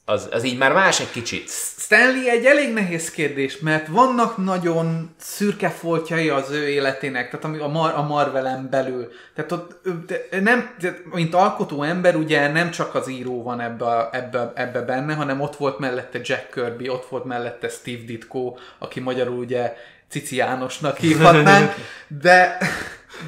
Az, 0.09 0.29
az 0.33 0.45
így 0.45 0.59
már 0.59 0.73
más 0.73 1.01
egy 1.01 1.11
kicsit. 1.11 1.51
Stanley 1.79 2.29
egy 2.29 2.45
elég 2.45 2.73
nehéz 2.73 3.11
kérdés, 3.11 3.59
mert 3.59 3.87
vannak 3.87 4.37
nagyon 4.37 5.15
szürke 5.17 5.69
foltjai 5.69 6.29
az 6.29 6.51
ő 6.51 6.69
életének, 6.69 7.31
tehát 7.31 7.45
ami 7.45 7.59
a, 7.59 7.67
Mar- 7.67 7.97
a 7.97 8.03
Marvelen 8.03 8.69
belül. 8.71 9.09
Tehát 9.35 9.53
ott 9.53 9.89
de 10.07 10.41
nem, 10.41 10.71
mint 11.05 11.35
alkotó 11.35 11.83
ember 11.83 12.17
ugye 12.17 12.53
nem 12.53 12.71
csak 12.71 12.95
az 12.95 13.09
író 13.09 13.43
van 13.43 13.61
ebbe, 13.61 14.09
ebbe, 14.13 14.53
ebbe 14.55 14.81
benne, 14.81 15.15
hanem 15.15 15.41
ott 15.41 15.57
volt 15.57 15.79
mellette 15.79 16.21
Jack 16.23 16.51
Kirby, 16.51 16.89
ott 16.89 17.07
volt 17.09 17.25
mellette 17.25 17.69
Steve 17.69 18.03
Ditko, 18.07 18.57
aki 18.79 19.01
magyarul 19.01 19.39
ugye 19.39 19.77
Cici 20.11 20.37
Jánosnak 20.37 20.97
hívhatnánk, 20.97 21.75
de, 22.23 22.59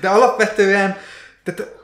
de 0.00 0.08
alapvetően 0.08 0.96
tehát 1.42 1.79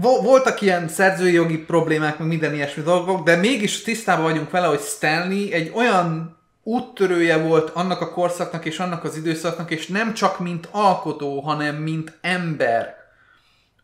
voltak 0.00 0.60
ilyen 0.60 0.88
szerzői 0.88 1.32
jogi 1.32 1.58
problémák, 1.58 2.18
meg 2.18 2.28
minden 2.28 2.54
ilyesmi 2.54 2.82
dolgok, 2.82 3.24
de 3.24 3.36
mégis 3.36 3.82
tisztában 3.82 4.24
vagyunk 4.24 4.50
vele, 4.50 4.66
hogy 4.66 4.80
Stanley 4.80 5.50
egy 5.50 5.72
olyan 5.74 6.36
úttörője 6.62 7.36
volt 7.36 7.70
annak 7.70 8.00
a 8.00 8.12
korszaknak 8.12 8.64
és 8.64 8.78
annak 8.78 9.04
az 9.04 9.16
időszaknak, 9.16 9.70
és 9.70 9.86
nem 9.86 10.14
csak 10.14 10.38
mint 10.38 10.68
alkotó, 10.70 11.40
hanem 11.40 11.76
mint 11.76 12.18
ember. 12.20 12.96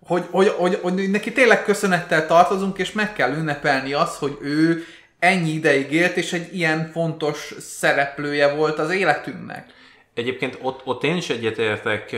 Hogy, 0.07 0.25
hogy, 0.31 0.49
hogy, 0.49 0.79
hogy 0.83 1.11
neki 1.11 1.33
tényleg 1.33 1.65
köszönettel 1.65 2.27
tartozunk, 2.27 2.79
és 2.79 2.93
meg 2.93 3.13
kell 3.13 3.37
ünnepelni 3.37 3.93
azt, 3.93 4.19
hogy 4.19 4.39
ő 4.41 4.85
ennyi 5.19 5.51
ideig 5.51 5.93
élt, 5.93 6.17
és 6.17 6.33
egy 6.33 6.57
ilyen 6.57 6.91
fontos 6.93 7.55
szereplője 7.59 8.55
volt 8.55 8.79
az 8.79 8.91
életünknek. 8.91 9.67
Egyébként 10.15 10.59
ott, 10.63 10.81
ott 10.85 11.05
én 11.05 11.17
is 11.17 11.31
egyetértek 11.31 12.17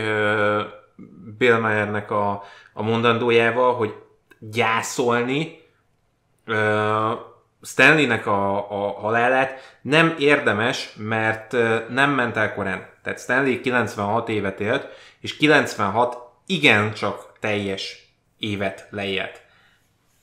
Bill 1.37 1.57
Mayernek 1.57 2.11
a, 2.11 2.43
a 2.73 2.81
mondandójával, 2.83 3.73
hogy 3.73 3.93
gyászolni 4.39 5.59
ö, 6.45 7.11
Stanleynek 7.63 8.27
a, 8.27 8.55
a 8.71 8.99
halálát 8.99 9.77
nem 9.81 10.15
érdemes, 10.19 10.93
mert 10.97 11.51
nem 11.89 12.11
ment 12.11 12.37
el 12.37 12.53
korán. 12.53 12.89
Tehát 13.03 13.19
Stanley 13.19 13.61
96 13.61 14.29
évet 14.29 14.59
élt, 14.59 14.87
és 15.19 15.37
96 15.37 16.17
igencsak 16.45 17.31
teljes 17.39 18.13
évet 18.37 18.87
leélt. 18.89 19.41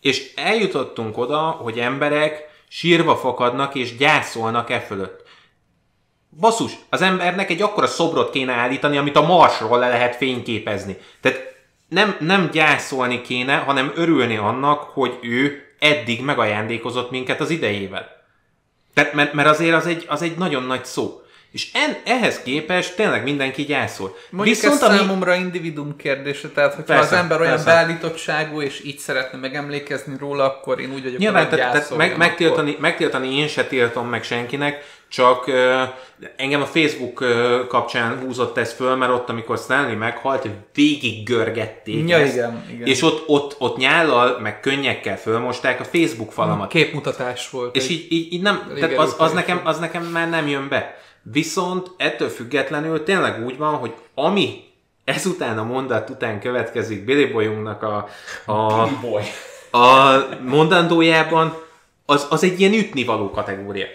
És 0.00 0.34
eljutottunk 0.34 1.18
oda, 1.18 1.40
hogy 1.40 1.78
emberek 1.78 2.48
sírva 2.68 3.16
fakadnak 3.16 3.74
és 3.74 3.96
gyászolnak 3.96 4.70
e 4.70 4.80
fölött. 4.80 5.22
Basszus, 6.30 6.72
az 6.88 7.02
embernek 7.02 7.50
egy 7.50 7.62
akkora 7.62 7.86
szobrot 7.86 8.30
kéne 8.30 8.52
állítani, 8.52 8.96
amit 8.96 9.16
a 9.16 9.26
Marsról 9.26 9.78
le 9.78 9.88
lehet 9.88 10.16
fényképezni. 10.16 10.96
Tehát 11.20 11.56
nem, 11.88 12.16
nem 12.20 12.50
gyászolni 12.52 13.20
kéne, 13.20 13.56
hanem 13.56 13.92
örülni 13.94 14.36
annak, 14.36 14.82
hogy 14.82 15.18
ő 15.22 15.62
eddig 15.78 16.22
megajándékozott 16.22 17.10
minket 17.10 17.40
az 17.40 17.50
idejével. 17.50 18.16
Tehát, 18.94 19.12
mert, 19.12 19.32
mert 19.32 19.48
azért 19.48 19.74
az 19.74 19.86
egy, 19.86 20.04
az 20.08 20.22
egy 20.22 20.36
nagyon 20.36 20.62
nagy 20.62 20.84
szó. 20.84 21.20
És 21.52 21.68
en, 21.72 21.96
ehhez 22.04 22.40
képest 22.42 22.96
tényleg 22.96 23.22
mindenki 23.22 23.62
gyászol. 23.62 24.16
Mondjuk 24.30 24.56
Viszont 24.56 24.82
ez 24.82 24.88
ami... 24.88 24.98
számomra 24.98 25.34
individuum 25.34 25.96
kérdése, 25.96 26.48
tehát 26.48 26.74
hogyha 26.74 26.94
Persze, 26.94 27.16
az 27.16 27.22
ember 27.22 27.40
olyan 27.40 27.52
persze. 27.52 27.70
beállítottságú, 27.70 28.60
és 28.60 28.84
így 28.84 28.98
szeretne 28.98 29.38
megemlékezni 29.38 30.16
róla, 30.18 30.44
akkor 30.44 30.80
én 30.80 30.92
úgy 30.92 31.02
vagyok, 31.02 31.18
Nyilván, 31.18 31.46
hogy 31.46 31.58
tehát, 31.58 31.72
tehát 31.72 31.96
meg, 31.96 32.16
megtiltani, 32.16 32.76
megtiltani 32.80 33.36
én 33.36 33.48
se 33.48 33.64
tiltom 33.64 34.08
meg 34.08 34.22
senkinek, 34.22 34.84
csak 35.08 35.46
uh, 35.46 35.54
engem 36.36 36.62
a 36.62 36.66
Facebook 36.66 37.20
uh, 37.20 37.66
kapcsán 37.66 38.18
húzott 38.18 38.58
ez 38.58 38.72
föl, 38.72 38.96
mert 38.96 39.12
ott, 39.12 39.28
amikor 39.28 39.58
Stanley 39.58 39.96
meghalt, 39.96 40.48
végig 40.74 41.24
görgették 41.24 42.08
Ja, 42.08 42.18
ezt, 42.18 42.34
igen, 42.34 42.64
igen. 42.70 42.86
és 42.86 43.02
ott, 43.02 43.24
ott, 43.26 43.56
ott 43.58 43.76
nyállal, 43.76 44.38
meg 44.40 44.60
könnyekkel 44.60 45.18
fölmosták 45.18 45.80
a 45.80 45.84
Facebook 45.84 46.32
falamat. 46.32 46.70
Képmutatás 46.70 47.50
volt. 47.50 47.76
És 47.76 47.88
így, 47.88 48.06
így, 48.08 48.32
így 48.32 48.42
nem, 48.42 48.72
tehát 48.74 48.98
az, 48.98 49.14
az, 49.18 49.32
nekem, 49.32 49.60
az 49.64 49.78
nekem 49.78 50.02
már 50.02 50.28
nem 50.28 50.48
jön 50.48 50.68
be. 50.68 51.06
Viszont 51.30 51.90
ettől 51.96 52.28
függetlenül 52.28 53.02
tényleg 53.04 53.44
úgy 53.44 53.56
van, 53.56 53.74
hogy 53.74 53.94
ami 54.14 54.64
ezután 55.04 55.58
a 55.58 55.64
mondat 55.64 56.10
után 56.10 56.40
következik 56.40 57.04
Billy 57.04 57.24
Boyunknak 57.24 57.82
a, 57.82 58.08
a, 58.44 58.88
Boy. 59.00 59.22
a 59.70 60.18
mondandójában, 60.42 61.54
az, 62.06 62.26
az 62.30 62.44
egy 62.44 62.60
ilyen 62.60 62.72
ütnivaló 62.72 63.30
kategória. 63.30 63.86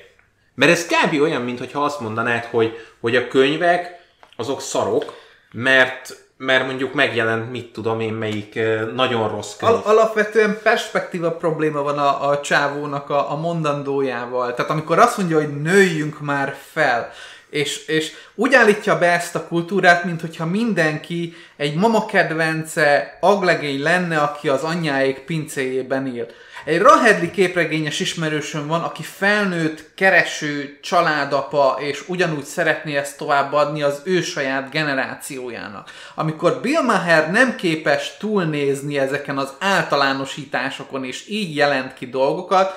Mert 0.55 0.71
ez 0.71 0.85
kb. 0.85 1.21
olyan, 1.21 1.41
mintha 1.41 1.83
azt 1.83 1.99
mondanád, 1.99 2.43
hogy, 2.43 2.77
hogy 2.99 3.15
a 3.15 3.27
könyvek 3.27 3.99
azok 4.35 4.61
szarok, 4.61 5.13
mert, 5.51 6.23
mert 6.37 6.65
mondjuk 6.65 6.93
megjelent, 6.93 7.51
mit 7.51 7.73
tudom 7.73 7.99
én, 7.99 8.13
melyik 8.13 8.59
nagyon 8.95 9.29
rossz 9.29 9.55
könyv. 9.57 9.73
Al- 9.73 9.85
alapvetően 9.85 10.59
perspektíva 10.63 11.31
probléma 11.31 11.81
van 11.81 11.97
a, 11.97 12.29
a 12.29 12.39
csávónak 12.39 13.09
a, 13.09 13.31
a 13.31 13.35
mondandójával. 13.35 14.53
Tehát 14.53 14.71
amikor 14.71 14.99
azt 14.99 15.17
mondja, 15.17 15.37
hogy 15.37 15.61
nőjünk 15.61 16.19
már 16.19 16.55
fel, 16.71 17.11
és, 17.49 17.87
és 17.87 18.11
úgy 18.35 18.53
állítja 18.53 18.97
be 18.97 19.11
ezt 19.11 19.35
a 19.35 19.47
kultúrát, 19.47 20.03
mint 20.03 20.21
hogyha 20.21 20.45
mindenki 20.45 21.33
egy 21.55 21.75
mama 21.75 22.05
kedvence 22.05 23.17
aglegény 23.19 23.81
lenne, 23.81 24.17
aki 24.17 24.49
az 24.49 24.63
anyjáék 24.63 25.19
pincéjében 25.19 26.15
él. 26.15 26.25
Egy 26.65 26.82
Rahedli 26.82 27.32
képregényes 27.32 28.00
ismerősöm 28.00 28.67
van, 28.67 28.82
aki 28.82 29.03
felnőtt, 29.03 29.93
kereső, 29.96 30.79
családapa, 30.82 31.77
és 31.79 32.03
ugyanúgy 32.08 32.43
szeretné 32.43 32.96
ezt 32.96 33.17
továbbadni 33.17 33.82
az 33.82 34.01
ő 34.03 34.22
saját 34.22 34.70
generációjának. 34.70 35.91
Amikor 36.15 36.60
Bill 36.62 36.82
Maher 36.82 37.32
nem 37.32 37.55
képes 37.55 38.17
túlnézni 38.17 38.98
ezeken 38.98 39.38
az 39.38 39.53
általánosításokon, 39.60 41.03
és 41.03 41.27
így 41.29 41.55
jelent 41.55 41.93
ki 41.93 42.05
dolgokat, 42.05 42.72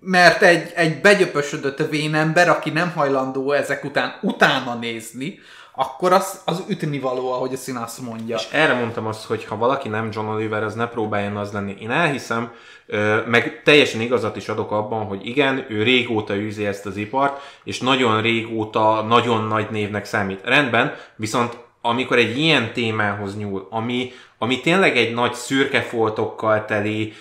mert 0.00 0.42
egy, 0.42 0.72
egy 0.74 1.00
begyöpösödött 1.00 1.88
vénember, 1.88 2.48
aki 2.48 2.70
nem 2.70 2.92
hajlandó 2.92 3.52
ezek 3.52 3.84
után 3.84 4.18
utána 4.22 4.74
nézni, 4.74 5.38
akkor 5.80 6.12
az, 6.12 6.40
az 6.44 6.64
ütni 6.68 6.98
való, 6.98 7.32
ahogy 7.32 7.52
a 7.52 7.56
színász 7.56 7.98
mondja. 7.98 8.36
És 8.36 8.48
erre 8.52 8.74
mondtam 8.74 9.06
azt, 9.06 9.24
hogy 9.24 9.44
ha 9.44 9.56
valaki 9.56 9.88
nem 9.88 10.08
John 10.12 10.28
Oliver, 10.28 10.62
az 10.62 10.74
ne 10.74 10.86
próbáljon 10.86 11.36
az 11.36 11.52
lenni. 11.52 11.76
Én 11.80 11.90
elhiszem, 11.90 12.52
meg 13.26 13.62
teljesen 13.64 14.00
igazat 14.00 14.36
is 14.36 14.48
adok 14.48 14.70
abban, 14.72 15.04
hogy 15.04 15.26
igen, 15.26 15.66
ő 15.68 15.82
régóta 15.82 16.34
űzi 16.36 16.66
ezt 16.66 16.86
az 16.86 16.96
ipart, 16.96 17.40
és 17.64 17.80
nagyon 17.80 18.22
régóta 18.22 19.02
nagyon 19.02 19.44
nagy 19.44 19.70
névnek 19.70 20.04
számít. 20.04 20.40
Rendben, 20.44 20.94
viszont 21.16 21.58
amikor 21.88 22.18
egy 22.18 22.38
ilyen 22.38 22.72
témához 22.72 23.36
nyúl, 23.36 23.66
ami, 23.70 24.12
ami 24.38 24.60
tényleg 24.60 24.96
egy 24.96 25.14
nagy 25.14 25.34
szürke 25.34 25.80
foltokkal 25.80 26.64
teli, 26.64 27.12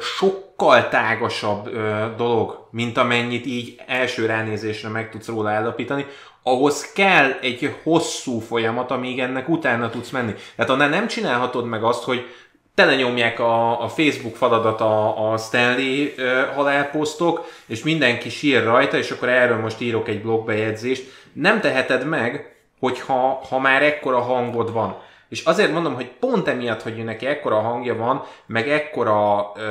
sokkal 0.00 0.88
tágasabb 0.88 1.70
dolog, 2.16 2.68
mint 2.70 2.98
amennyit 2.98 3.46
így 3.46 3.74
első 3.86 4.26
ránézésre 4.26 4.88
meg 4.88 5.10
tudsz 5.10 5.26
róla 5.26 5.50
állapítani, 5.50 6.06
ahhoz 6.42 6.92
kell 6.92 7.30
egy 7.40 7.74
hosszú 7.82 8.38
folyamat, 8.38 8.90
amíg 8.90 9.18
ennek 9.18 9.48
utána 9.48 9.90
tudsz 9.90 10.10
menni. 10.10 10.34
Tehát 10.56 10.70
annál 10.70 10.88
nem 10.88 11.06
csinálhatod 11.06 11.66
meg 11.66 11.84
azt, 11.84 12.02
hogy 12.02 12.26
telenyomják 12.74 13.40
a, 13.40 13.82
a 13.82 13.88
Facebook 13.88 14.36
faladat 14.36 14.80
a, 14.80 15.32
a 15.32 15.36
Stanley 15.36 16.04
uh, 16.04 16.54
halálposztok, 16.54 17.44
és 17.66 17.82
mindenki 17.82 18.28
sír 18.28 18.64
rajta, 18.64 18.96
és 18.96 19.10
akkor 19.10 19.28
erről 19.28 19.60
most 19.60 19.80
írok 19.80 20.08
egy 20.08 20.22
blogbejegyzést. 20.22 21.04
Nem 21.32 21.60
teheted 21.60 22.06
meg, 22.06 22.51
hogyha 22.82 23.44
ha 23.48 23.58
már 23.58 23.82
ekkora 23.82 24.20
hangod 24.20 24.72
van. 24.72 24.96
És 25.28 25.44
azért 25.44 25.72
mondom, 25.72 25.94
hogy 25.94 26.10
pont 26.20 26.48
emiatt, 26.48 26.82
hogy 26.82 27.04
neki 27.04 27.26
ekkora 27.26 27.60
hangja 27.60 27.96
van, 27.96 28.24
meg 28.46 28.68
ekkora 28.68 29.52
uh, 29.56 29.62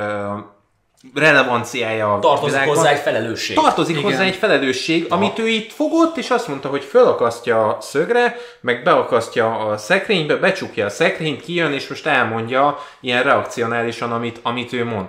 relevanciája 1.14 2.14
a 2.14 2.18
Tartozik 2.18 2.50
világban. 2.50 2.76
hozzá 2.76 2.90
egy 2.90 2.98
felelősség. 2.98 3.56
Tartozik 3.56 3.96
Igen. 3.96 4.10
hozzá 4.10 4.24
egy 4.24 4.34
felelősség, 4.34 5.06
Aha. 5.08 5.14
amit 5.14 5.38
ő 5.38 5.48
itt 5.48 5.72
fogott, 5.72 6.16
és 6.16 6.30
azt 6.30 6.48
mondta, 6.48 6.68
hogy 6.68 6.84
fölakasztja 6.84 7.66
a 7.66 7.80
szögre, 7.80 8.36
meg 8.60 8.82
beakasztja 8.82 9.58
a 9.58 9.76
szekrénybe, 9.76 10.36
becsukja 10.36 10.86
a 10.86 10.90
szekrényt, 10.90 11.42
kijön, 11.42 11.72
és 11.72 11.88
most 11.88 12.06
elmondja 12.06 12.78
ilyen 13.00 13.22
reakcionálisan, 13.22 14.12
amit, 14.12 14.40
amit 14.42 14.72
ő 14.72 14.84
mond. 14.84 15.06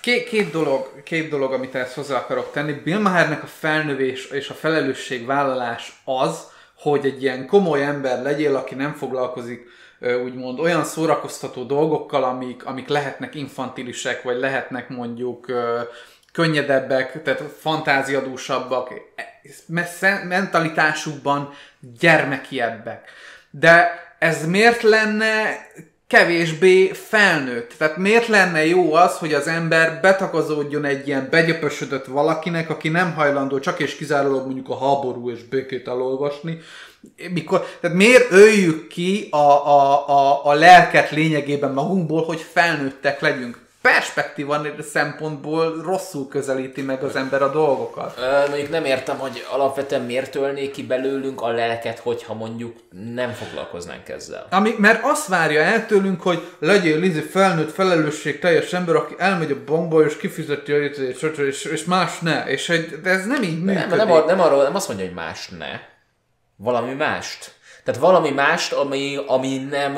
Két, 0.00 0.28
két, 0.28 0.50
dolog, 0.50 1.02
két 1.02 1.30
dolog, 1.30 1.52
amit 1.52 1.74
ezt 1.74 1.94
hozzá 1.94 2.16
akarok 2.16 2.52
tenni. 2.52 2.72
Bill 2.72 2.98
Mahernek 2.98 3.42
a 3.42 3.46
felnövés 3.58 4.26
és 4.26 4.48
a 4.48 4.54
felelősségvállalás 4.54 5.92
az, 6.04 6.52
hogy 6.76 7.06
egy 7.06 7.22
ilyen 7.22 7.46
komoly 7.46 7.84
ember 7.84 8.22
legyél, 8.22 8.56
aki 8.56 8.74
nem 8.74 8.92
foglalkozik 8.92 9.66
úgymond 10.24 10.58
olyan 10.58 10.84
szórakoztató 10.84 11.62
dolgokkal, 11.62 12.24
amik, 12.24 12.66
amik 12.66 12.88
lehetnek 12.88 13.34
infantilisek, 13.34 14.22
vagy 14.22 14.36
lehetnek 14.36 14.88
mondjuk 14.88 15.52
könnyedebbek, 16.32 17.22
tehát 17.22 17.42
fantáziadúsabbak, 17.58 18.92
mentalitásukban 20.28 21.52
gyermekiebbek. 21.98 23.10
De 23.50 24.02
ez 24.18 24.46
miért 24.46 24.82
lenne 24.82 25.56
kevésbé 26.06 26.86
felnőtt. 26.92 27.74
Tehát 27.78 27.96
miért 27.96 28.26
lenne 28.26 28.66
jó 28.66 28.94
az, 28.94 29.18
hogy 29.18 29.34
az 29.34 29.46
ember 29.46 29.98
betagozódjon 30.00 30.84
egy 30.84 31.06
ilyen 31.08 31.28
begyöpösödött 31.30 32.06
valakinek, 32.06 32.70
aki 32.70 32.88
nem 32.88 33.14
hajlandó 33.14 33.58
csak 33.58 33.80
és 33.80 33.96
kizárólag 33.96 34.44
mondjuk 34.44 34.68
a 34.68 34.78
háború 34.78 35.30
és 35.30 35.42
békét 35.42 35.88
elolvasni, 35.88 36.58
mikor, 37.32 37.66
tehát 37.80 37.96
miért 37.96 38.30
öljük 38.30 38.86
ki 38.86 39.28
a, 39.30 39.36
a, 39.36 40.08
a, 40.08 40.46
a 40.46 40.54
lelket 40.54 41.10
lényegében 41.10 41.72
magunkból, 41.72 42.24
hogy 42.24 42.40
felnőttek 42.40 43.20
legyünk? 43.20 43.63
Perspektíva 43.92 44.60
szempontból 44.92 45.82
rosszul 45.82 46.28
közelíti 46.28 46.82
meg 46.82 47.02
az 47.02 47.16
ember 47.16 47.42
a 47.42 47.50
dolgokat. 47.50 48.18
Ö, 48.18 48.48
mondjuk 48.48 48.70
nem 48.70 48.84
értem, 48.84 49.18
hogy 49.18 49.46
alapvetően 49.50 50.02
miért 50.02 50.34
ölnék 50.34 50.70
ki 50.70 50.82
belőlünk 50.82 51.40
a 51.42 51.48
lelket, 51.48 51.98
hogyha 51.98 52.34
mondjuk 52.34 52.76
nem 53.14 53.32
foglalkoznánk 53.32 54.08
ezzel. 54.08 54.46
Ami, 54.50 54.74
mert 54.78 55.04
azt 55.04 55.28
várja 55.28 55.62
el 55.62 55.86
tőlünk, 55.86 56.22
hogy 56.22 56.42
legyél 56.58 56.98
Lizi 56.98 57.20
felnőtt 57.20 57.72
felelősség 57.72 58.38
teljes 58.38 58.72
ember, 58.72 58.94
aki 58.94 59.14
elmegy 59.18 59.50
a 59.50 59.64
bankba 59.66 60.04
és 60.04 60.16
kifizeti 60.16 60.72
a 60.72 60.76
és, 60.76 61.22
és, 61.36 61.64
és 61.64 61.84
más 61.84 62.18
ne. 62.18 62.44
És 62.46 62.68
egy, 62.68 63.00
de 63.00 63.10
ez 63.10 63.26
nem 63.26 63.42
így 63.42 63.62
működik. 63.62 63.88
Nem, 63.88 64.08
nem, 64.08 64.24
nem, 64.26 64.40
arról, 64.40 64.62
nem 64.62 64.74
azt 64.74 64.88
mondja, 64.88 65.06
hogy 65.06 65.14
más 65.14 65.48
ne. 65.48 65.80
Valami 66.56 66.92
mást. 66.92 67.52
Tehát 67.84 68.00
valami 68.00 68.30
mást, 68.30 68.72
ami, 68.72 69.18
ami 69.26 69.56
nem 69.56 69.96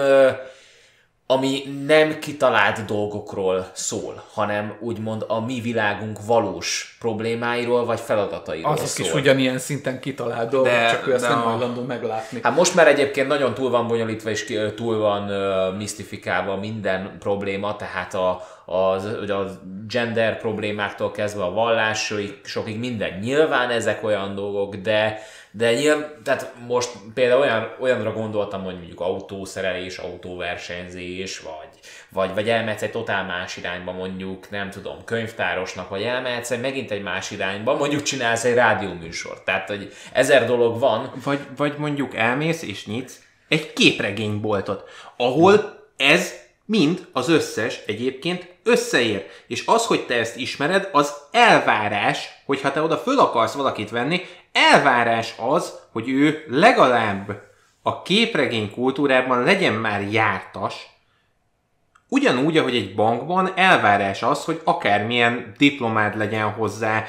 ami 1.28 1.62
nem 1.86 2.18
kitalált 2.18 2.84
dolgokról 2.84 3.70
szól, 3.72 4.24
hanem 4.32 4.76
úgymond 4.80 5.24
a 5.28 5.40
mi 5.40 5.60
világunk 5.60 6.18
valós 6.26 6.96
problémáiról 7.00 7.84
vagy 7.84 8.00
feladatairól 8.00 8.72
Azok 8.72 8.86
szól. 8.86 9.06
is 9.06 9.12
ugyanilyen 9.12 9.58
szinten 9.58 10.00
kitalált 10.00 10.50
dolgok, 10.50 10.70
de, 10.70 10.90
csak 10.90 11.06
ő 11.06 11.14
ezt 11.14 11.28
nem 11.28 11.40
hajlandó 11.40 11.82
meglátni. 11.82 12.40
Hát 12.42 12.56
most 12.56 12.74
már 12.74 12.88
egyébként 12.88 13.28
nagyon 13.28 13.54
túl 13.54 13.70
van 13.70 13.86
bonyolítva 13.86 14.30
és 14.30 14.72
túl 14.74 14.98
van 14.98 15.30
uh, 15.30 15.76
misztifikálva 15.76 16.56
minden 16.56 17.16
probléma, 17.18 17.76
tehát 17.76 18.14
a, 18.14 18.42
a, 18.64 18.74
a 18.74 19.60
gender 19.88 20.38
problémáktól 20.38 21.10
kezdve 21.10 21.42
a 21.42 21.50
vallásig, 21.50 22.40
sokig 22.44 22.78
minden. 22.78 23.18
Nyilván 23.18 23.70
ezek 23.70 24.04
olyan 24.04 24.34
dolgok, 24.34 24.74
de 24.74 25.18
de 25.56 25.74
nyilván, 25.74 26.14
tehát 26.24 26.52
most 26.66 26.90
például 27.14 27.40
olyan, 27.40 27.74
olyanra 27.80 28.12
gondoltam, 28.12 28.64
hogy 28.64 28.74
mondjuk 28.74 29.00
autószerelés, 29.00 29.98
autóversenyzés, 29.98 31.40
vagy, 31.40 31.78
vagy, 32.08 32.34
vagy 32.34 32.48
elmehetsz 32.48 32.82
egy 32.82 32.90
totál 32.90 33.24
más 33.24 33.56
irányba, 33.56 33.92
mondjuk, 33.92 34.50
nem 34.50 34.70
tudom, 34.70 35.04
könyvtárosnak, 35.04 35.88
vagy 35.88 36.02
elmehetsz 36.02 36.50
egy 36.50 36.60
megint 36.60 36.90
egy 36.90 37.02
más 37.02 37.30
irányba, 37.30 37.76
mondjuk 37.76 38.02
csinálsz 38.02 38.44
egy 38.44 38.54
rádióműsort. 38.54 39.44
Tehát, 39.44 39.68
hogy 39.68 39.92
ezer 40.12 40.46
dolog 40.46 40.78
van. 40.78 41.12
Vagy, 41.24 41.40
vagy 41.56 41.74
mondjuk 41.78 42.14
elmész 42.14 42.62
és 42.62 42.86
nyitsz 42.86 43.20
egy 43.48 43.72
képregényboltot, 43.72 44.88
ahol 45.16 45.84
ez 45.96 46.32
mind 46.64 47.06
az 47.12 47.28
összes 47.28 47.80
egyébként 47.86 48.55
összeér. 48.66 49.26
És 49.46 49.62
az, 49.66 49.86
hogy 49.86 50.06
te 50.06 50.14
ezt 50.14 50.36
ismered, 50.36 50.88
az 50.92 51.14
elvárás, 51.30 52.28
hogyha 52.46 52.72
te 52.72 52.82
oda 52.82 52.96
föl 52.96 53.18
akarsz 53.18 53.54
valakit 53.54 53.90
venni, 53.90 54.20
elvárás 54.52 55.34
az, 55.38 55.78
hogy 55.92 56.08
ő 56.08 56.44
legalább 56.48 57.42
a 57.82 58.02
képregény 58.02 58.70
kultúrában 58.70 59.42
legyen 59.42 59.72
már 59.72 60.02
jártas, 60.10 60.86
Ugyanúgy, 62.08 62.56
ahogy 62.56 62.74
egy 62.74 62.94
bankban 62.94 63.52
elvárás 63.54 64.22
az, 64.22 64.44
hogy 64.44 64.60
akármilyen 64.64 65.54
diplomád 65.58 66.16
legyen 66.16 66.52
hozzá, 66.52 67.04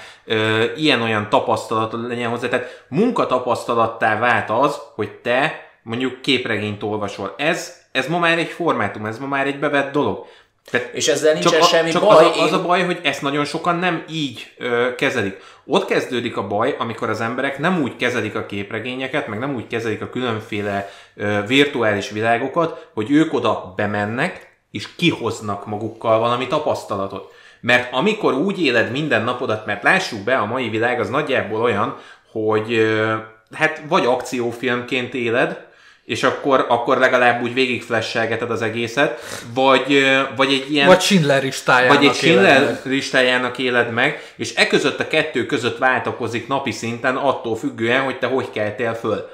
ilyen-olyan 0.76 1.30
tapasztalatod 1.30 2.08
legyen 2.08 2.30
hozzá, 2.30 2.48
tehát 2.48 2.86
munkatapasztalattá 2.88 4.20
vált 4.20 4.50
az, 4.50 4.80
hogy 4.96 5.12
te 5.12 5.70
mondjuk 5.84 6.22
képregényt 6.22 6.84
olvasol. 6.84 7.34
Ez, 7.38 7.86
ez 7.92 8.08
ma 8.08 8.20
már 8.20 8.38
egy 8.38 8.50
formátum, 8.50 9.06
ez 9.06 9.20
ma 9.20 9.28
már 9.28 9.48
egy 9.48 9.60
bevett 9.60 9.92
dolog. 9.92 10.26
Tehát 10.72 10.94
és 10.94 11.08
ezzel 11.08 11.34
nincsen 11.34 11.52
csak 11.52 11.64
semmi 11.70 11.92
csak 11.92 12.02
baj. 12.02 12.26
Az 12.26 12.38
a, 12.38 12.44
az 12.44 12.52
a 12.52 12.62
baj, 12.62 12.84
hogy 12.84 13.00
ezt 13.04 13.22
nagyon 13.22 13.46
sokan 13.46 13.76
nem 13.76 14.04
így 14.10 14.54
ö, 14.58 14.96
kezelik. 14.96 15.38
Ott 15.66 15.86
kezdődik 15.86 16.38
a 16.38 16.48
baj, 16.48 16.76
amikor 16.80 17.10
az 17.10 17.22
emberek 17.22 17.60
nem 17.60 17.82
úgy 17.82 17.96
kezelik 17.96 18.36
a 18.36 18.46
képregényeket, 18.46 19.28
meg 19.28 19.40
nem 19.40 19.56
úgy 19.56 19.68
kezelik 19.68 20.02
a 20.02 20.10
különféle 20.10 20.90
ö, 21.16 21.40
virtuális 21.48 22.10
világokat, 22.10 22.88
hogy 22.94 23.12
ők 23.12 23.34
oda 23.34 23.74
bemennek, 23.76 24.58
és 24.72 24.96
kihoznak 24.96 25.66
magukkal 25.66 26.20
valami 26.20 26.48
tapasztalatot. 26.48 27.34
Mert 27.62 27.94
amikor 27.94 28.34
úgy 28.34 28.64
éled 28.64 28.92
minden 28.92 29.24
napodat, 29.24 29.66
mert 29.66 29.84
lássuk 29.84 30.20
be, 30.20 30.38
a 30.38 30.46
mai 30.46 30.70
világ 30.70 31.00
az 31.00 31.10
nagyjából 31.10 31.62
olyan, 31.62 31.98
hogy 32.32 32.74
ö, 32.74 33.16
hát 33.52 33.82
vagy 33.88 34.06
akciófilmként 34.06 35.14
éled, 35.14 35.67
és 36.08 36.24
akkor, 36.24 36.66
akkor 36.68 36.98
legalább 36.98 37.42
úgy 37.42 37.54
végig 37.54 37.84
flashelgeted 37.84 38.52
az 38.52 38.62
egészet, 38.62 39.20
vagy, 39.54 40.06
vagy 40.36 40.52
egy 40.52 40.72
ilyen... 40.72 40.88
Vagy 40.88 41.02
Schindler 41.02 41.44
listájának 41.44 41.98
Vagy 41.98 42.06
egy 42.06 42.14
Schindler 42.14 42.80
listájának 42.84 43.58
éled 43.58 43.92
meg, 43.92 44.34
és 44.36 44.54
e 44.56 44.68
között 44.68 45.00
a 45.00 45.08
kettő 45.08 45.46
között 45.46 45.78
váltakozik 45.78 46.48
napi 46.48 46.72
szinten 46.72 47.16
attól 47.16 47.56
függően, 47.56 48.02
hogy 48.02 48.20
te 48.20 48.28
hogy 48.28 48.52
keltél 48.52 48.94
föl. 48.94 49.30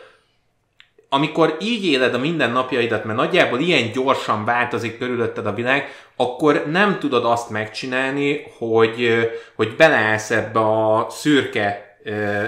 Amikor 1.10 1.58
így 1.60 1.86
éled 1.86 2.14
a 2.14 2.18
mindennapjaidat, 2.18 3.04
mert 3.06 3.18
nagyjából 3.18 3.60
ilyen 3.60 3.92
gyorsan 3.92 4.46
változik 4.46 4.98
körülötted 4.98 5.46
a 5.46 5.54
világ, 5.54 5.96
akkor 6.16 6.66
nem 6.72 7.00
tudod 7.00 7.26
azt 7.26 7.50
megcsinálni, 7.50 8.46
hogy, 8.58 9.30
hogy 9.56 9.76
beleállsz 9.76 10.32
ebbe 10.32 10.60
a 10.60 11.08
szürke 11.10 11.98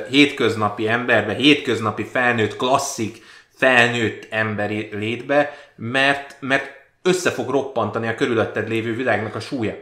hétköznapi 0.10 0.88
emberbe, 0.88 1.34
hétköznapi 1.34 2.04
felnőtt 2.04 2.58
klasszik 2.58 3.24
felnőtt 3.56 4.28
emberi 4.30 4.90
létbe, 4.92 5.58
mert, 5.76 6.36
mert 6.40 6.70
össze 7.02 7.32
fog 7.32 7.50
roppantani 7.50 8.08
a 8.08 8.16
körülötted 8.16 8.68
lévő 8.68 8.96
világnak 8.96 9.36
a 9.36 9.40
súlya. 9.40 9.74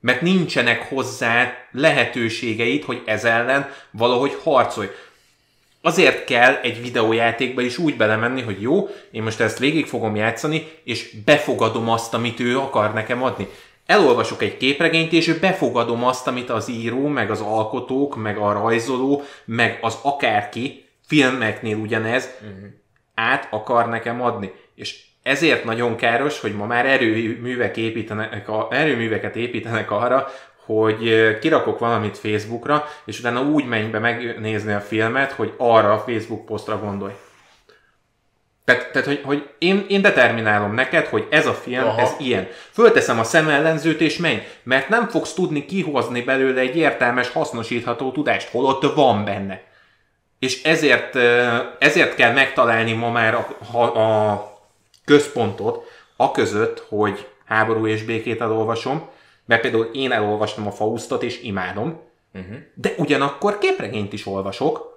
Mert 0.00 0.20
nincsenek 0.20 0.88
hozzá 0.88 1.52
lehetőségeid, 1.72 2.84
hogy 2.84 3.02
ez 3.04 3.24
ellen 3.24 3.70
valahogy 3.90 4.38
harcolj. 4.42 4.88
Azért 5.82 6.24
kell 6.24 6.54
egy 6.54 6.82
videójátékba 6.82 7.60
is 7.60 7.78
úgy 7.78 7.96
belemenni, 7.96 8.42
hogy 8.42 8.62
jó, 8.62 8.88
én 9.10 9.22
most 9.22 9.40
ezt 9.40 9.58
végig 9.58 9.86
fogom 9.86 10.16
játszani, 10.16 10.68
és 10.84 11.16
befogadom 11.24 11.90
azt, 11.90 12.14
amit 12.14 12.40
ő 12.40 12.58
akar 12.58 12.92
nekem 12.92 13.22
adni. 13.22 13.48
Elolvasok 13.86 14.42
egy 14.42 14.56
képregényt, 14.56 15.12
és 15.12 15.32
befogadom 15.32 16.04
azt, 16.04 16.26
amit 16.26 16.50
az 16.50 16.68
író, 16.68 17.06
meg 17.06 17.30
az 17.30 17.40
alkotók, 17.40 18.16
meg 18.16 18.36
a 18.36 18.52
rajzoló, 18.52 19.22
meg 19.44 19.78
az 19.82 19.98
akárki, 20.02 20.84
filmeknél 21.06 21.76
ugyanez, 21.76 22.28
uh-huh. 22.40 22.68
Át 23.16 23.48
akar 23.50 23.88
nekem 23.88 24.22
adni. 24.22 24.52
És 24.74 25.04
ezért 25.22 25.64
nagyon 25.64 25.96
káros, 25.96 26.40
hogy 26.40 26.54
ma 26.54 26.66
már 26.66 26.86
erőművek 26.86 27.76
építenek, 27.76 28.48
erőműveket 28.70 29.36
építenek 29.36 29.90
arra, 29.90 30.28
hogy 30.64 31.38
kirakok 31.38 31.78
valamit 31.78 32.18
Facebookra, 32.18 32.84
és 33.04 33.18
utána 33.18 33.42
úgy 33.42 33.64
menj 33.64 33.90
be 33.90 33.98
megnézni 33.98 34.72
a 34.72 34.80
filmet, 34.80 35.32
hogy 35.32 35.52
arra 35.56 35.92
a 35.92 35.98
Facebook 35.98 36.44
posztra 36.44 36.78
gondolj. 36.78 37.12
Tehát, 38.64 38.90
tehát 38.92 39.06
hogy, 39.06 39.20
hogy 39.24 39.48
én, 39.58 39.84
én 39.88 40.02
determinálom 40.02 40.74
neked, 40.74 41.06
hogy 41.06 41.26
ez 41.30 41.46
a 41.46 41.52
film, 41.52 41.84
Aha. 41.84 42.00
ez 42.00 42.14
ilyen. 42.18 42.48
Fölteszem 42.70 43.18
a 43.18 43.24
szemellenzőt 43.24 44.00
és 44.00 44.16
menj, 44.16 44.42
mert 44.62 44.88
nem 44.88 45.08
fogsz 45.08 45.32
tudni 45.32 45.64
kihozni 45.64 46.22
belőle 46.22 46.60
egy 46.60 46.76
értelmes, 46.76 47.28
hasznosítható 47.30 48.12
tudást, 48.12 48.48
holott 48.48 48.94
van 48.94 49.24
benne. 49.24 49.60
És 50.38 50.62
ezért, 50.62 51.16
ezért 51.78 52.14
kell 52.14 52.32
megtalálni 52.32 52.92
ma 52.92 53.10
már 53.10 53.34
a, 53.34 53.56
a, 53.72 53.82
a 53.82 54.60
központot, 55.04 55.84
a 56.16 56.30
között, 56.30 56.84
hogy 56.88 57.26
háború 57.44 57.86
és 57.86 58.02
békét 58.02 58.40
elolvasom, 58.40 59.08
mert 59.46 59.60
például 59.60 59.90
én 59.92 60.12
elolvastam 60.12 60.66
a 60.66 60.70
Faustot 60.70 61.22
és 61.22 61.42
imádom, 61.42 62.00
uh-huh. 62.34 62.56
de 62.74 62.94
ugyanakkor 62.96 63.58
képregényt 63.58 64.12
is 64.12 64.26
olvasok, 64.26 64.94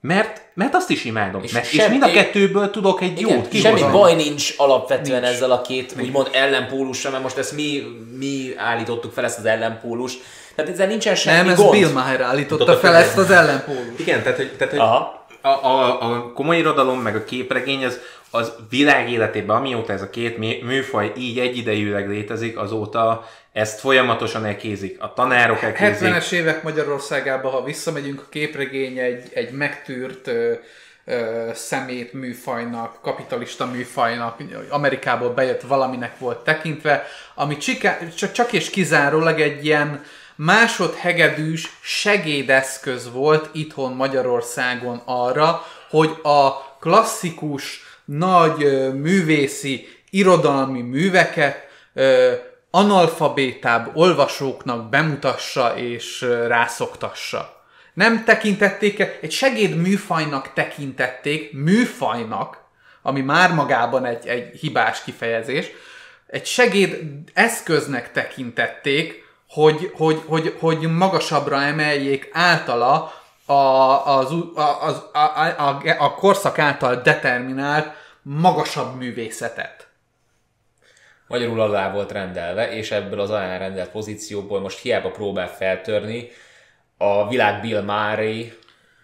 mert, 0.00 0.40
mert 0.54 0.74
azt 0.74 0.90
is 0.90 1.04
imádom. 1.04 1.42
És, 1.42 1.52
mert, 1.52 1.66
semmi, 1.66 1.82
és 1.82 1.88
mind 1.88 2.02
a 2.02 2.10
kettőből 2.10 2.70
tudok 2.70 3.00
egy 3.00 3.20
igen, 3.20 3.36
jót 3.36 3.48
kihozni. 3.48 3.78
Semmi 3.78 3.92
baj 3.92 4.14
nincs 4.14 4.54
alapvetően 4.56 5.20
nincs. 5.20 5.34
ezzel 5.34 5.50
a 5.50 5.60
két 5.60 5.94
nincs. 5.94 6.08
úgymond 6.08 6.28
ellenpólusra, 6.32 7.10
mert 7.10 7.22
most 7.22 7.36
ezt 7.36 7.52
mi, 7.52 7.82
mi 8.18 8.54
állítottuk 8.56 9.12
fel 9.12 9.24
ezt 9.24 9.38
az 9.38 9.44
ellenpólust. 9.44 10.22
Tehát 10.56 10.70
ezzel 10.70 10.86
nincsen 10.86 11.14
semmi 11.14 11.36
Nem, 11.36 11.48
ez 11.48 11.56
gond. 11.56 11.70
Bill 11.70 11.92
Maher 11.92 12.20
állította 12.20 12.76
fel 12.76 12.94
ezt 12.94 13.18
az 13.18 13.30
ellenpólust. 13.30 13.98
Igen, 13.98 14.22
tehát 14.22 14.36
hogy, 14.36 14.52
tehát, 14.56 14.72
hogy 14.72 14.82
Aha. 14.82 15.26
A, 15.40 15.48
a, 15.48 16.02
a 16.12 16.32
komoly 16.32 16.56
irodalom, 16.56 17.00
meg 17.00 17.16
a 17.16 17.24
képregény, 17.24 17.84
az, 17.84 18.00
az 18.30 18.52
világ 18.70 19.10
életében, 19.10 19.56
amióta 19.56 19.92
ez 19.92 20.02
a 20.02 20.10
két 20.10 20.38
műfaj 20.62 21.12
így 21.16 21.38
egyidejűleg 21.38 22.08
létezik, 22.08 22.58
azóta 22.58 23.28
ezt 23.52 23.80
folyamatosan 23.80 24.44
elkézik. 24.44 25.02
A 25.02 25.12
tanárok 25.12 25.62
elkézik. 25.62 26.08
70-es 26.08 26.32
évek 26.32 26.62
Magyarországában, 26.62 27.52
ha 27.52 27.64
visszamegyünk, 27.64 28.20
a 28.20 28.28
képregény 28.30 28.98
egy, 28.98 29.28
egy 29.34 29.50
megtűrt 29.50 30.26
ö, 30.26 30.52
ö, 31.04 31.50
szemét 31.54 32.12
műfajnak, 32.12 32.98
kapitalista 33.02 33.66
műfajnak, 33.66 34.42
Amerikából 34.68 35.30
bejött 35.30 35.62
valaminek 35.62 36.18
volt 36.18 36.38
tekintve, 36.44 37.06
ami 37.34 37.56
csiká, 37.56 37.98
csak 38.32 38.52
és 38.52 38.70
kizárólag 38.70 39.40
egy 39.40 39.64
ilyen 39.64 40.04
másodhegedűs 40.36 41.76
segédeszköz 41.80 43.12
volt 43.12 43.48
itthon 43.52 43.92
Magyarországon 43.92 45.02
arra, 45.04 45.62
hogy 45.88 46.10
a 46.22 46.50
klasszikus, 46.80 47.80
nagy 48.04 48.56
művészi, 48.94 49.88
irodalmi 50.10 50.82
műveket 50.82 51.68
analfabétább 52.70 53.90
olvasóknak 53.96 54.88
bemutassa 54.88 55.76
és 55.76 56.20
rászoktassa. 56.46 57.64
Nem 57.94 58.24
tekintették, 58.24 59.18
egy 59.20 59.32
segéd 59.32 59.76
műfajnak 59.76 60.52
tekintették, 60.52 61.52
műfajnak, 61.52 62.64
ami 63.02 63.20
már 63.20 63.54
magában 63.54 64.04
egy, 64.04 64.26
egy 64.26 64.58
hibás 64.58 65.02
kifejezés, 65.02 65.66
egy 66.26 66.46
segéd 66.46 66.98
eszköznek 67.34 68.12
tekintették, 68.12 69.25
hogy, 69.48 69.90
hogy, 69.94 70.22
hogy, 70.26 70.56
hogy 70.60 70.80
magasabbra 70.80 71.62
emeljék 71.62 72.28
általa 72.32 73.12
a, 73.46 73.52
az, 74.06 74.34
az, 74.80 75.04
a, 75.12 75.18
a, 75.58 75.80
a, 75.98 76.14
korszak 76.14 76.58
által 76.58 76.96
determinált 76.96 77.94
magasabb 78.22 78.96
művészetet. 78.96 79.88
Magyarul 81.28 81.60
alá 81.60 81.92
volt 81.92 82.12
rendelve, 82.12 82.72
és 82.72 82.90
ebből 82.90 83.20
az 83.20 83.30
alá 83.30 83.56
rendelt 83.58 83.90
pozícióból 83.90 84.60
most 84.60 84.78
hiába 84.78 85.10
próbál 85.10 85.48
feltörni, 85.48 86.28
a 86.98 87.28
világ 87.28 87.60
Bill 87.60 87.82
Murray 87.82 88.52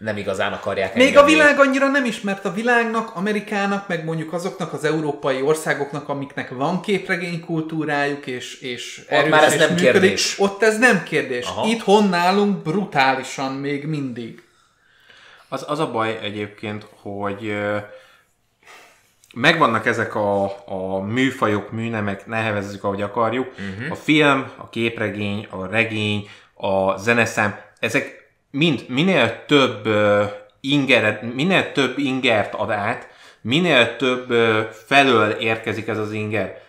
nem 0.03 0.17
igazán 0.17 0.53
akarják 0.53 0.95
Még 0.95 1.19
a 1.19 1.25
világ 1.25 1.61
annyira 1.61 1.89
nem 1.89 2.05
ismert 2.05 2.45
a 2.45 2.53
világnak, 2.53 3.17
Amerikának, 3.17 3.89
meg 3.89 4.05
mondjuk 4.05 4.33
azoknak 4.33 4.73
az 4.73 4.85
európai 4.85 5.43
országoknak, 5.43 6.09
amiknek 6.09 6.51
van 6.51 6.81
képregénykultúrájuk, 6.81 8.27
és, 8.27 8.61
és 8.61 9.05
erős 9.09 9.31
már 9.31 9.43
ez 9.43 9.53
és 9.53 9.59
nem 9.59 9.69
működik. 9.69 9.91
kérdés. 9.91 10.39
Ott 10.39 10.63
ez 10.63 10.79
nem 10.79 11.03
kérdés. 11.03 11.47
Aha. 11.47 11.67
Itthon 11.67 12.09
nálunk 12.09 12.63
brutálisan 12.63 13.53
még 13.53 13.87
mindig. 13.87 14.43
Az, 15.49 15.65
az 15.69 15.79
a 15.79 15.91
baj 15.91 16.19
egyébként, 16.23 16.87
hogy 17.03 17.57
megvannak 19.35 19.87
ezek 19.87 20.15
a, 20.15 20.45
a 20.67 21.01
műfajok, 21.01 21.71
műnemek, 21.71 22.27
nevezzük, 22.27 22.85
ahogy 22.85 23.03
akarjuk. 23.03 23.47
Uh-huh. 23.47 23.91
A 23.91 23.95
film, 23.95 24.51
a 24.57 24.69
képregény, 24.69 25.47
a 25.51 25.67
regény, 25.67 26.29
a 26.55 26.97
zeneszám, 26.99 27.61
ezek 27.79 28.22
mind, 28.53 28.85
minél 28.89 29.45
több 29.47 29.89
ingeret, 30.61 31.35
minél 31.35 31.73
több 31.73 31.99
ingert 31.99 32.55
ad 32.55 32.71
át, 32.71 33.09
minél 33.41 33.97
több 33.97 34.31
felől 34.87 35.31
érkezik 35.31 35.89
ez 35.89 35.99
az 35.99 36.13
inger, 36.13 36.61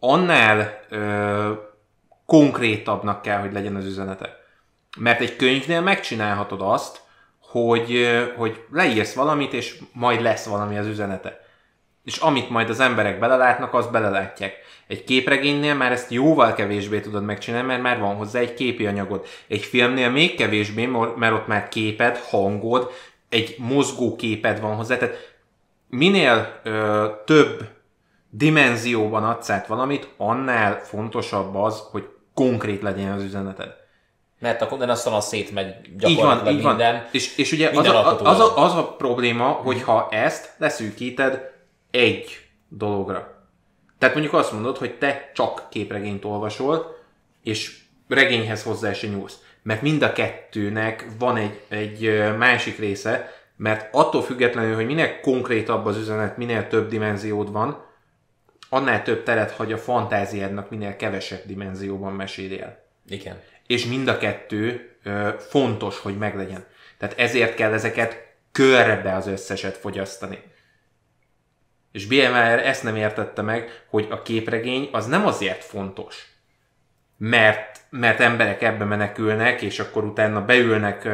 annál 0.00 0.80
uh, 0.90 1.58
konkrétabbnak 2.26 3.22
kell, 3.22 3.40
hogy 3.40 3.52
legyen 3.52 3.74
az 3.74 3.84
üzenete. 3.84 4.40
Mert 4.98 5.20
egy 5.20 5.36
könyvnél 5.36 5.80
megcsinálhatod 5.80 6.60
azt, 6.62 7.00
hogy, 7.40 8.08
hogy 8.36 8.64
leírsz 8.70 9.14
valamit, 9.14 9.52
és 9.52 9.78
majd 9.92 10.20
lesz 10.20 10.46
valami 10.46 10.78
az 10.78 10.86
üzenete. 10.86 11.47
És 12.08 12.16
amit 12.16 12.50
majd 12.50 12.70
az 12.70 12.80
emberek 12.80 13.18
belelátnak, 13.18 13.74
azt 13.74 13.90
belelátják. 13.90 14.56
Egy 14.86 15.04
képregénynél 15.04 15.74
már 15.74 15.92
ezt 15.92 16.10
jóval 16.10 16.54
kevésbé 16.54 17.00
tudod 17.00 17.24
megcsinálni, 17.24 17.66
mert 17.66 17.82
már 17.82 18.00
van 18.00 18.14
hozzá 18.14 18.38
egy 18.38 18.54
képi 18.54 18.86
anyagod. 18.86 19.26
Egy 19.48 19.62
filmnél 19.62 20.10
még 20.10 20.36
kevésbé, 20.36 20.86
mert 21.16 21.34
ott 21.34 21.46
már 21.46 21.68
képed, 21.68 22.16
hangod, 22.16 22.90
egy 23.28 23.54
mozgó 23.58 24.16
képed 24.16 24.60
van 24.60 24.74
hozzá. 24.74 24.96
Tehát 24.96 25.34
minél 25.88 26.60
ö, 26.62 27.06
több 27.24 27.68
dimenzióban 28.30 29.24
adsz 29.24 29.50
át 29.50 29.66
valamit, 29.66 30.08
annál 30.16 30.80
fontosabb 30.80 31.54
az, 31.54 31.82
hogy 31.90 32.08
konkrét 32.34 32.82
legyen 32.82 33.12
az 33.12 33.22
üzeneted. 33.22 33.74
Mert 34.38 34.62
akkor 34.62 34.78
nem 34.78 34.90
aztán 34.90 35.14
a 35.14 35.20
szétmegy 35.20 35.74
gyakorlatilag 35.96 36.54
így 36.54 36.62
van, 36.62 36.74
minden. 36.74 36.94
Így 36.94 37.00
van. 37.00 37.08
És, 37.12 37.36
és 37.36 37.52
ugye 37.52 37.70
az 37.74 37.86
a, 37.86 38.20
az, 38.22 38.40
a, 38.40 38.64
az 38.64 38.74
a 38.74 38.94
probléma, 38.98 39.46
hogyha 39.46 40.08
ezt 40.10 40.54
leszűkíted 40.58 41.56
egy 41.90 42.48
dologra, 42.68 43.38
tehát 43.98 44.14
mondjuk 44.14 44.36
azt 44.36 44.52
mondod, 44.52 44.76
hogy 44.76 44.98
te 44.98 45.30
csak 45.34 45.66
képregényt 45.70 46.24
olvasol, 46.24 46.98
és 47.42 47.78
regényhez 48.08 48.62
hozzá 48.62 48.92
se 48.92 49.06
nyúlsz. 49.06 49.38
Mert 49.62 49.82
mind 49.82 50.02
a 50.02 50.12
kettőnek 50.12 51.06
van 51.18 51.36
egy, 51.36 51.60
egy 51.68 52.22
másik 52.36 52.78
része, 52.78 53.32
mert 53.56 53.94
attól 53.94 54.22
függetlenül, 54.22 54.74
hogy 54.74 54.86
minél 54.86 55.20
konkrétabb 55.20 55.86
az 55.86 55.96
üzenet, 55.96 56.36
minél 56.36 56.68
több 56.68 56.88
dimenziód 56.88 57.52
van, 57.52 57.84
annál 58.68 59.02
több 59.02 59.22
teret 59.22 59.50
hagy 59.50 59.72
a 59.72 59.78
fantáziádnak, 59.78 60.70
minél 60.70 60.96
kevesebb 60.96 61.42
dimenzióban 61.46 62.12
meséljél. 62.12 62.84
Igen. 63.08 63.40
És 63.66 63.86
mind 63.86 64.08
a 64.08 64.18
kettő 64.18 64.90
ö, 65.02 65.28
fontos, 65.38 65.98
hogy 65.98 66.18
meglegyen. 66.18 66.64
Tehát 66.98 67.18
ezért 67.18 67.54
kell 67.54 67.72
ezeket 67.72 68.26
körbe 68.52 69.14
az 69.14 69.26
összeset 69.26 69.76
fogyasztani. 69.76 70.38
És 71.98 72.06
BMR 72.06 72.58
ezt 72.64 72.82
nem 72.82 72.96
értette 72.96 73.42
meg, 73.42 73.84
hogy 73.90 74.06
a 74.10 74.22
képregény 74.22 74.88
az 74.92 75.06
nem 75.06 75.26
azért 75.26 75.64
fontos, 75.64 76.26
mert, 77.16 77.80
mert 77.90 78.20
emberek 78.20 78.62
ebbe 78.62 78.84
menekülnek, 78.84 79.62
és 79.62 79.78
akkor 79.78 80.04
utána 80.04 80.44
beülnek 80.44 81.04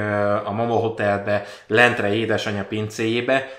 a 0.44 0.51
Mama 0.53 0.75
Hotelbe, 0.75 1.44
lentre 1.66 2.14
édesanyja 2.14 2.64
pincéjébe, 2.64 3.59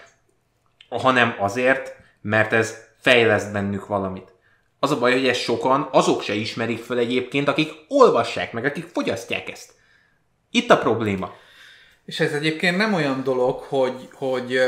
hanem 0.90 1.36
azért, 1.40 1.96
mert 2.22 2.54
ez 2.54 2.78
fejleszt 3.00 3.52
bennük 3.52 3.88
valamit. 3.88 4.34
Az 4.80 4.92
a 4.92 5.00
baj, 5.00 5.12
hogy 5.12 5.28
ezt 5.28 5.42
sokan 5.42 5.90
azok 5.92 6.22
se 6.22 6.34
ismerik 6.34 6.84
fel 6.84 6.98
egyébként, 6.98 7.48
akik 7.48 7.72
olvassák 7.88 8.54
meg, 8.54 8.66
akik 8.66 8.86
fogyasztják 8.94 9.50
ezt. 9.50 9.74
Itt 10.52 10.70
a 10.70 10.78
probléma. 10.78 11.34
És 12.06 12.20
ez 12.20 12.32
egyébként 12.32 12.78
nem 12.78 12.94
olyan 12.94 13.24
dolog, 13.24 13.60
hogy, 13.60 14.10
hogy, 14.13 14.60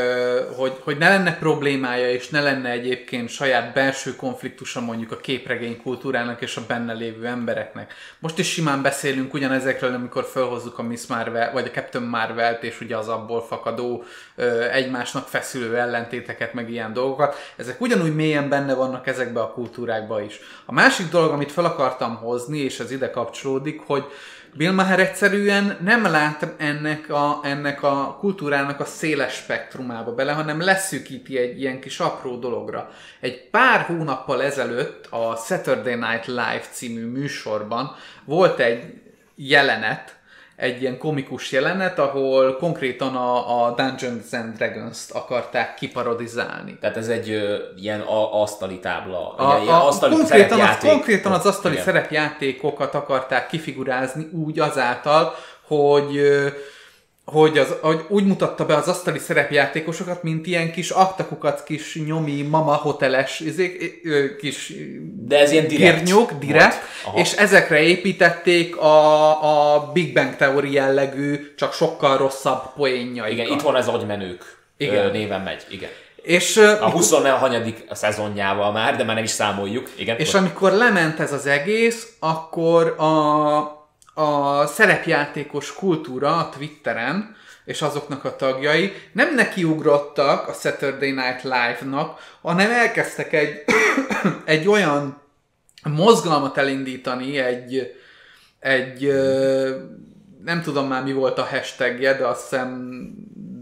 hogy, 0.55 0.73
hogy 0.83 0.97
ne 0.97 1.09
lenne 1.09 1.37
problémája, 1.37 2.11
és 2.11 2.29
ne 2.29 2.41
lenne 2.41 2.69
egyébként 2.69 3.29
saját 3.29 3.73
belső 3.73 4.15
konfliktusa 4.15 4.81
mondjuk 4.81 5.11
a 5.11 5.17
képregény 5.17 5.81
kultúrának 5.81 6.41
és 6.41 6.57
a 6.57 6.61
benne 6.67 6.93
lévő 6.93 7.25
embereknek. 7.25 7.93
Most 8.19 8.39
is 8.39 8.49
simán 8.49 8.81
beszélünk 8.81 9.33
ugyanezekről, 9.33 9.93
amikor 9.93 10.25
felhozzuk 10.25 10.79
a 10.79 10.83
Miss 10.83 11.05
Marvel, 11.05 11.51
vagy 11.51 11.65
a 11.65 11.75
Captain 11.75 12.03
Marvel-t, 12.03 12.63
és 12.63 12.81
ugye 12.81 12.97
az 12.97 13.07
abból 13.07 13.41
fakadó 13.41 14.03
egymásnak 14.71 15.27
feszülő 15.27 15.77
ellentéteket, 15.77 16.53
meg 16.53 16.69
ilyen 16.69 16.93
dolgokat. 16.93 17.35
Ezek 17.55 17.81
ugyanúgy 17.81 18.15
mélyen 18.15 18.49
benne 18.49 18.73
vannak 18.73 19.07
ezekbe 19.07 19.39
a 19.39 19.51
kultúrákba 19.51 20.21
is. 20.21 20.39
A 20.65 20.73
másik 20.73 21.09
dolog, 21.09 21.31
amit 21.31 21.51
fel 21.51 21.65
akartam 21.65 22.15
hozni, 22.15 22.59
és 22.59 22.79
ez 22.79 22.91
ide 22.91 23.09
kapcsolódik, 23.09 23.81
hogy 23.85 24.05
Bill 24.57 24.71
Maher 24.71 24.99
egyszerűen 24.99 25.77
nem 25.83 26.03
lát 26.03 26.47
ennek 26.57 27.09
a, 27.09 27.39
ennek 27.43 27.83
a 27.83 28.17
kultúrának 28.19 28.79
a 28.79 28.85
széles 28.85 29.33
spektrumába 29.33 30.13
bele, 30.13 30.31
hanem 30.31 30.61
leszűkíti 30.61 31.37
egy 31.37 31.59
ilyen 31.59 31.79
kis 31.79 31.99
apró 31.99 32.35
dologra. 32.35 32.89
Egy 33.19 33.49
pár 33.49 33.81
hónappal 33.81 34.43
ezelőtt 34.43 35.05
a 35.05 35.35
Saturday 35.35 35.95
Night 35.95 36.25
Live 36.25 36.63
című 36.71 37.05
műsorban 37.05 37.95
volt 38.25 38.59
egy 38.59 39.01
jelenet, 39.35 40.16
egy 40.57 40.81
ilyen 40.81 40.97
komikus 40.97 41.51
jelenet, 41.51 41.99
ahol 41.99 42.55
konkrétan 42.55 43.15
a, 43.15 43.65
a 43.65 43.73
Dungeons 43.75 44.31
and 44.31 44.55
Dragons-t 44.55 45.11
akarták 45.11 45.73
kiparodizálni. 45.73 46.77
Tehát 46.81 46.97
ez 46.97 47.07
egy 47.07 47.29
ö, 47.29 47.55
ilyen 47.75 47.99
a, 47.99 48.41
asztali 48.41 48.79
tábla, 48.79 49.35
A, 49.35 49.61
ilyen 49.61 49.75
a, 49.75 49.87
asztali 49.87 50.15
konkrétan, 50.15 50.59
az, 50.59 50.77
konkrétan 50.77 51.31
az 51.31 51.45
asztali 51.45 51.73
Igen. 51.73 51.85
szerepjátékokat 51.85 52.93
akarták 52.93 53.47
kifigurázni 53.47 54.29
úgy 54.31 54.59
azáltal, 54.59 55.35
hogy 55.67 56.17
ö, 56.17 56.47
hogy, 57.31 57.57
az, 57.57 57.75
hogy 57.81 58.05
úgy 58.07 58.25
mutatta 58.25 58.65
be 58.65 58.75
az 58.75 58.87
asztali 58.87 59.19
szerepjátékosokat, 59.19 60.23
mint 60.23 60.47
ilyen 60.47 60.71
kis 60.71 60.89
aktakukat, 60.89 61.63
kis 61.63 61.99
nyomi, 62.05 62.41
mama 62.41 62.73
hoteles, 62.73 63.39
izék, 63.39 64.01
kis 64.39 64.73
De 65.19 65.39
ez 65.39 65.51
ilyen 65.51 65.67
direkt 65.67 65.97
girnyók, 65.97 66.31
direkt, 66.31 66.77
és 67.15 67.31
ezekre 67.31 67.79
építették 67.79 68.77
a, 68.77 69.75
a 69.75 69.91
Big 69.91 70.13
Bang 70.13 70.35
Theory 70.35 70.71
jellegű, 70.71 71.53
csak 71.55 71.73
sokkal 71.73 72.17
rosszabb 72.17 72.73
poénjaikat. 72.75 73.45
Igen, 73.45 73.57
itt 73.57 73.61
van 73.61 73.75
ez 73.75 73.87
agymenők 73.87 74.57
Igen. 74.77 75.11
néven 75.11 75.41
megy. 75.41 75.65
Igen. 75.69 75.89
És, 76.21 76.57
A 76.57 76.89
20 76.89 77.11
hanyadik 77.11 77.83
szezonjával 77.91 78.71
már, 78.71 78.95
de 78.95 79.03
már 79.03 79.15
nem 79.15 79.23
is 79.23 79.29
számoljuk. 79.29 79.89
Igen. 79.95 80.17
És 80.17 80.33
amikor 80.33 80.71
lement 80.71 81.19
ez 81.19 81.33
az 81.33 81.45
egész, 81.45 82.15
akkor 82.19 82.95
a, 82.99 83.76
a 84.17 84.65
szerepjátékos 84.65 85.73
kultúra 85.73 86.37
a 86.37 86.49
Twitteren, 86.49 87.35
és 87.65 87.81
azoknak 87.81 88.23
a 88.23 88.35
tagjai 88.35 88.93
nem 89.11 89.35
nekiugrottak 89.35 90.47
a 90.47 90.53
Saturday 90.53 91.11
Night 91.11 91.43
Live-nak, 91.43 92.19
hanem 92.41 92.71
elkezdtek 92.71 93.33
egy, 93.33 93.63
egy 94.45 94.67
olyan 94.67 95.21
mozgalmat 95.83 96.57
elindítani, 96.57 97.37
egy, 97.37 97.95
egy 98.59 99.13
nem 100.43 100.61
tudom 100.63 100.87
már 100.87 101.03
mi 101.03 101.13
volt 101.13 101.37
a 101.37 101.45
hashtagje, 101.45 102.17
de 102.17 102.27
azt 102.27 102.41
hiszem 102.41 102.89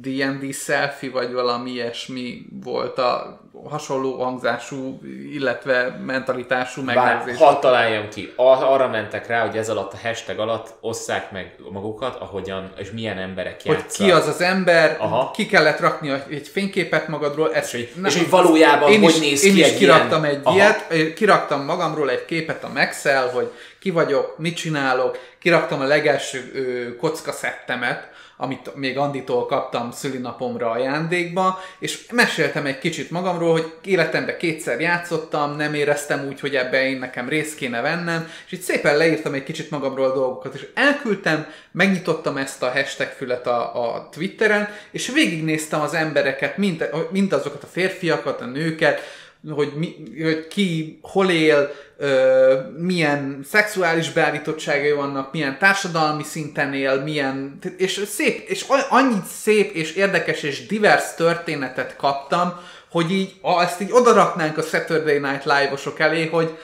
D&D 0.01 0.53
selfie, 0.53 1.11
vagy 1.11 1.31
valami 1.31 1.71
ilyesmi 1.71 2.45
volt 2.63 2.97
a 2.97 3.43
hasonló 3.63 4.23
hangzású, 4.23 4.99
illetve 5.33 5.99
mentalitású 6.05 6.81
megnevezés. 6.83 7.37
hadd 7.37 7.59
találjam 7.61 8.09
ki, 8.09 8.33
Ar- 8.35 8.63
arra 8.63 8.87
mentek 8.87 9.27
rá, 9.27 9.45
hogy 9.45 9.57
ez 9.57 9.69
alatt 9.69 9.93
a 9.93 9.97
hashtag 10.07 10.39
alatt 10.39 10.73
osszák 10.81 11.31
meg 11.31 11.55
magukat, 11.71 12.15
ahogyan, 12.19 12.71
és 12.77 12.91
milyen 12.91 13.17
emberek 13.17 13.61
hogy 13.65 13.75
játszanak. 13.75 14.11
ki 14.11 14.17
az 14.17 14.27
az 14.27 14.41
ember, 14.41 14.97
Aha. 14.99 15.31
ki 15.31 15.45
kellett 15.45 15.79
rakni 15.79 16.11
egy 16.29 16.47
fényképet 16.47 17.07
magadról. 17.07 17.53
Ez, 17.53 17.65
És 17.65 17.71
hogy- 17.71 18.05
és 18.05 18.17
hogy 18.17 18.29
valójában 18.29 18.91
én 18.91 18.99
hogy 19.01 19.09
is, 19.09 19.19
néz 19.19 19.43
én 19.43 19.53
ki 19.53 19.59
is 19.59 19.65
egy 19.65 19.77
kiraktam 19.77 20.23
ilyen- 20.23 20.35
egy 20.35 20.41
Aha. 20.43 20.55
ilyet, 20.55 21.13
kiraktam 21.13 21.65
magamról 21.65 22.09
egy 22.09 22.25
képet 22.25 22.63
a 22.63 22.69
max 22.73 23.03
hogy 23.33 23.51
ki 23.79 23.89
vagyok, 23.89 24.37
mit 24.37 24.55
csinálok, 24.55 25.17
kiraktam 25.39 25.81
a 25.81 25.83
legelső 25.85 26.51
ö, 26.55 26.95
kockaszettemet, 26.95 28.09
amit 28.37 28.75
még 28.75 28.97
Anditól 28.97 29.45
kaptam 29.45 29.91
szülinapomra 29.91 30.71
ajándékba, 30.71 31.59
és 31.79 32.07
meséltem 32.11 32.65
egy 32.65 32.77
kicsit 32.77 33.11
magamról, 33.11 33.51
hogy 33.51 33.73
életemben 33.83 34.37
kétszer 34.37 34.79
játszottam, 34.79 35.55
nem 35.55 35.73
éreztem 35.73 36.27
úgy, 36.27 36.39
hogy 36.39 36.55
ebbe 36.55 36.87
én 36.87 36.97
nekem 36.97 37.29
részt 37.29 37.55
kéne 37.55 37.81
vennem, 37.81 38.29
és 38.45 38.51
itt 38.51 38.61
szépen 38.61 38.97
leírtam 38.97 39.33
egy 39.33 39.43
kicsit 39.43 39.69
magamról 39.69 40.05
a 40.05 40.13
dolgokat, 40.13 40.53
és 40.53 40.67
elküldtem, 40.73 41.47
megnyitottam 41.71 42.37
ezt 42.37 42.63
a 42.63 42.71
hashtag 42.71 43.07
fület 43.07 43.47
a, 43.47 43.93
a 43.95 44.09
Twitteren, 44.11 44.69
és 44.91 45.11
végignéztem 45.11 45.81
az 45.81 45.93
embereket, 45.93 46.57
mind, 46.57 46.89
mind 47.11 47.33
azokat 47.33 47.63
a 47.63 47.67
férfiakat, 47.67 48.41
a 48.41 48.45
nőket, 48.45 49.01
hogy, 49.49 49.73
mi, 49.75 49.95
hogy 50.23 50.47
ki 50.47 50.99
hol 51.01 51.29
él, 51.29 51.71
ö, 51.97 52.53
milyen 52.77 53.39
szexuális 53.49 54.12
beállítottságai 54.12 54.91
vannak, 54.91 55.31
milyen 55.31 55.58
társadalmi 55.60 56.23
szinten 56.23 56.73
él, 56.73 57.01
milyen, 57.03 57.58
és 57.77 58.03
szép, 58.08 58.49
és 58.49 58.65
a- 58.67 58.86
annyit 58.89 59.25
szép 59.25 59.73
és 59.73 59.91
érdekes 59.93 60.43
és 60.43 60.65
divers 60.65 61.13
történetet 61.15 61.95
kaptam, 61.95 62.53
hogy 62.89 63.12
így, 63.12 63.34
ha 63.41 63.62
ezt 63.62 63.81
így 63.81 63.91
odaraknánk 63.91 64.58
a 64.58 64.62
Saturday 64.62 65.17
Night 65.19 65.43
Live-osok 65.43 65.99
elé, 65.99 66.25
hogy 66.25 66.58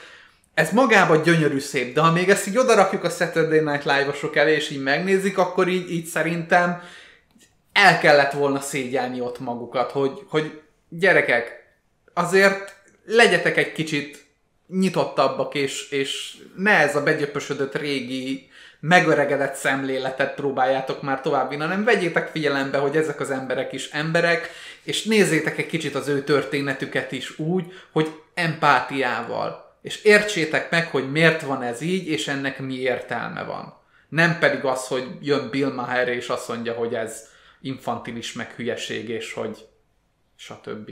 ez 0.54 0.70
magában 0.72 1.22
gyönyörű 1.22 1.58
szép, 1.58 1.94
de 1.94 2.00
ha 2.00 2.12
még 2.12 2.28
ezt 2.28 2.46
így 2.46 2.58
odarakjuk 2.58 3.04
a 3.04 3.08
Saturday 3.08 3.60
Night 3.60 3.84
Live-osok 3.84 4.36
elé, 4.36 4.54
és 4.54 4.70
így 4.70 4.82
megnézik, 4.82 5.38
akkor 5.38 5.68
így, 5.68 5.90
így 5.92 6.06
szerintem 6.06 6.82
el 7.72 7.98
kellett 7.98 8.32
volna 8.32 8.60
szégyelni 8.60 9.20
ott 9.20 9.38
magukat, 9.38 9.90
hogy, 9.90 10.10
hogy 10.28 10.60
gyerekek, 10.88 11.61
azért 12.14 12.76
legyetek 13.04 13.56
egy 13.56 13.72
kicsit 13.72 14.24
nyitottabbak, 14.66 15.54
és, 15.54 15.90
és 15.90 16.36
ne 16.56 16.70
ez 16.70 16.96
a 16.96 17.02
begyöpösödött 17.02 17.74
régi, 17.74 18.50
megöregedett 18.80 19.54
szemléletet 19.54 20.34
próbáljátok 20.34 21.02
már 21.02 21.20
továbbvinni, 21.20 21.62
hanem 21.62 21.84
vegyétek 21.84 22.28
figyelembe, 22.28 22.78
hogy 22.78 22.96
ezek 22.96 23.20
az 23.20 23.30
emberek 23.30 23.72
is 23.72 23.90
emberek, 23.90 24.50
és 24.82 25.04
nézzétek 25.04 25.58
egy 25.58 25.66
kicsit 25.66 25.94
az 25.94 26.08
ő 26.08 26.22
történetüket 26.22 27.12
is 27.12 27.38
úgy, 27.38 27.72
hogy 27.92 28.12
empátiával. 28.34 29.76
És 29.82 30.02
értsétek 30.02 30.70
meg, 30.70 30.86
hogy 30.86 31.10
miért 31.10 31.42
van 31.42 31.62
ez 31.62 31.80
így, 31.80 32.06
és 32.06 32.28
ennek 32.28 32.58
mi 32.58 32.74
értelme 32.74 33.42
van. 33.42 33.80
Nem 34.08 34.38
pedig 34.38 34.64
az, 34.64 34.86
hogy 34.86 35.06
jön 35.20 35.50
Bill 35.50 35.72
Maher, 35.72 36.08
és 36.08 36.28
azt 36.28 36.48
mondja, 36.48 36.72
hogy 36.72 36.94
ez 36.94 37.28
infantilis 37.60 38.32
meg 38.32 38.50
hülyeség, 38.50 39.08
és 39.08 39.32
hogy 39.32 39.66
stb. 40.36 40.90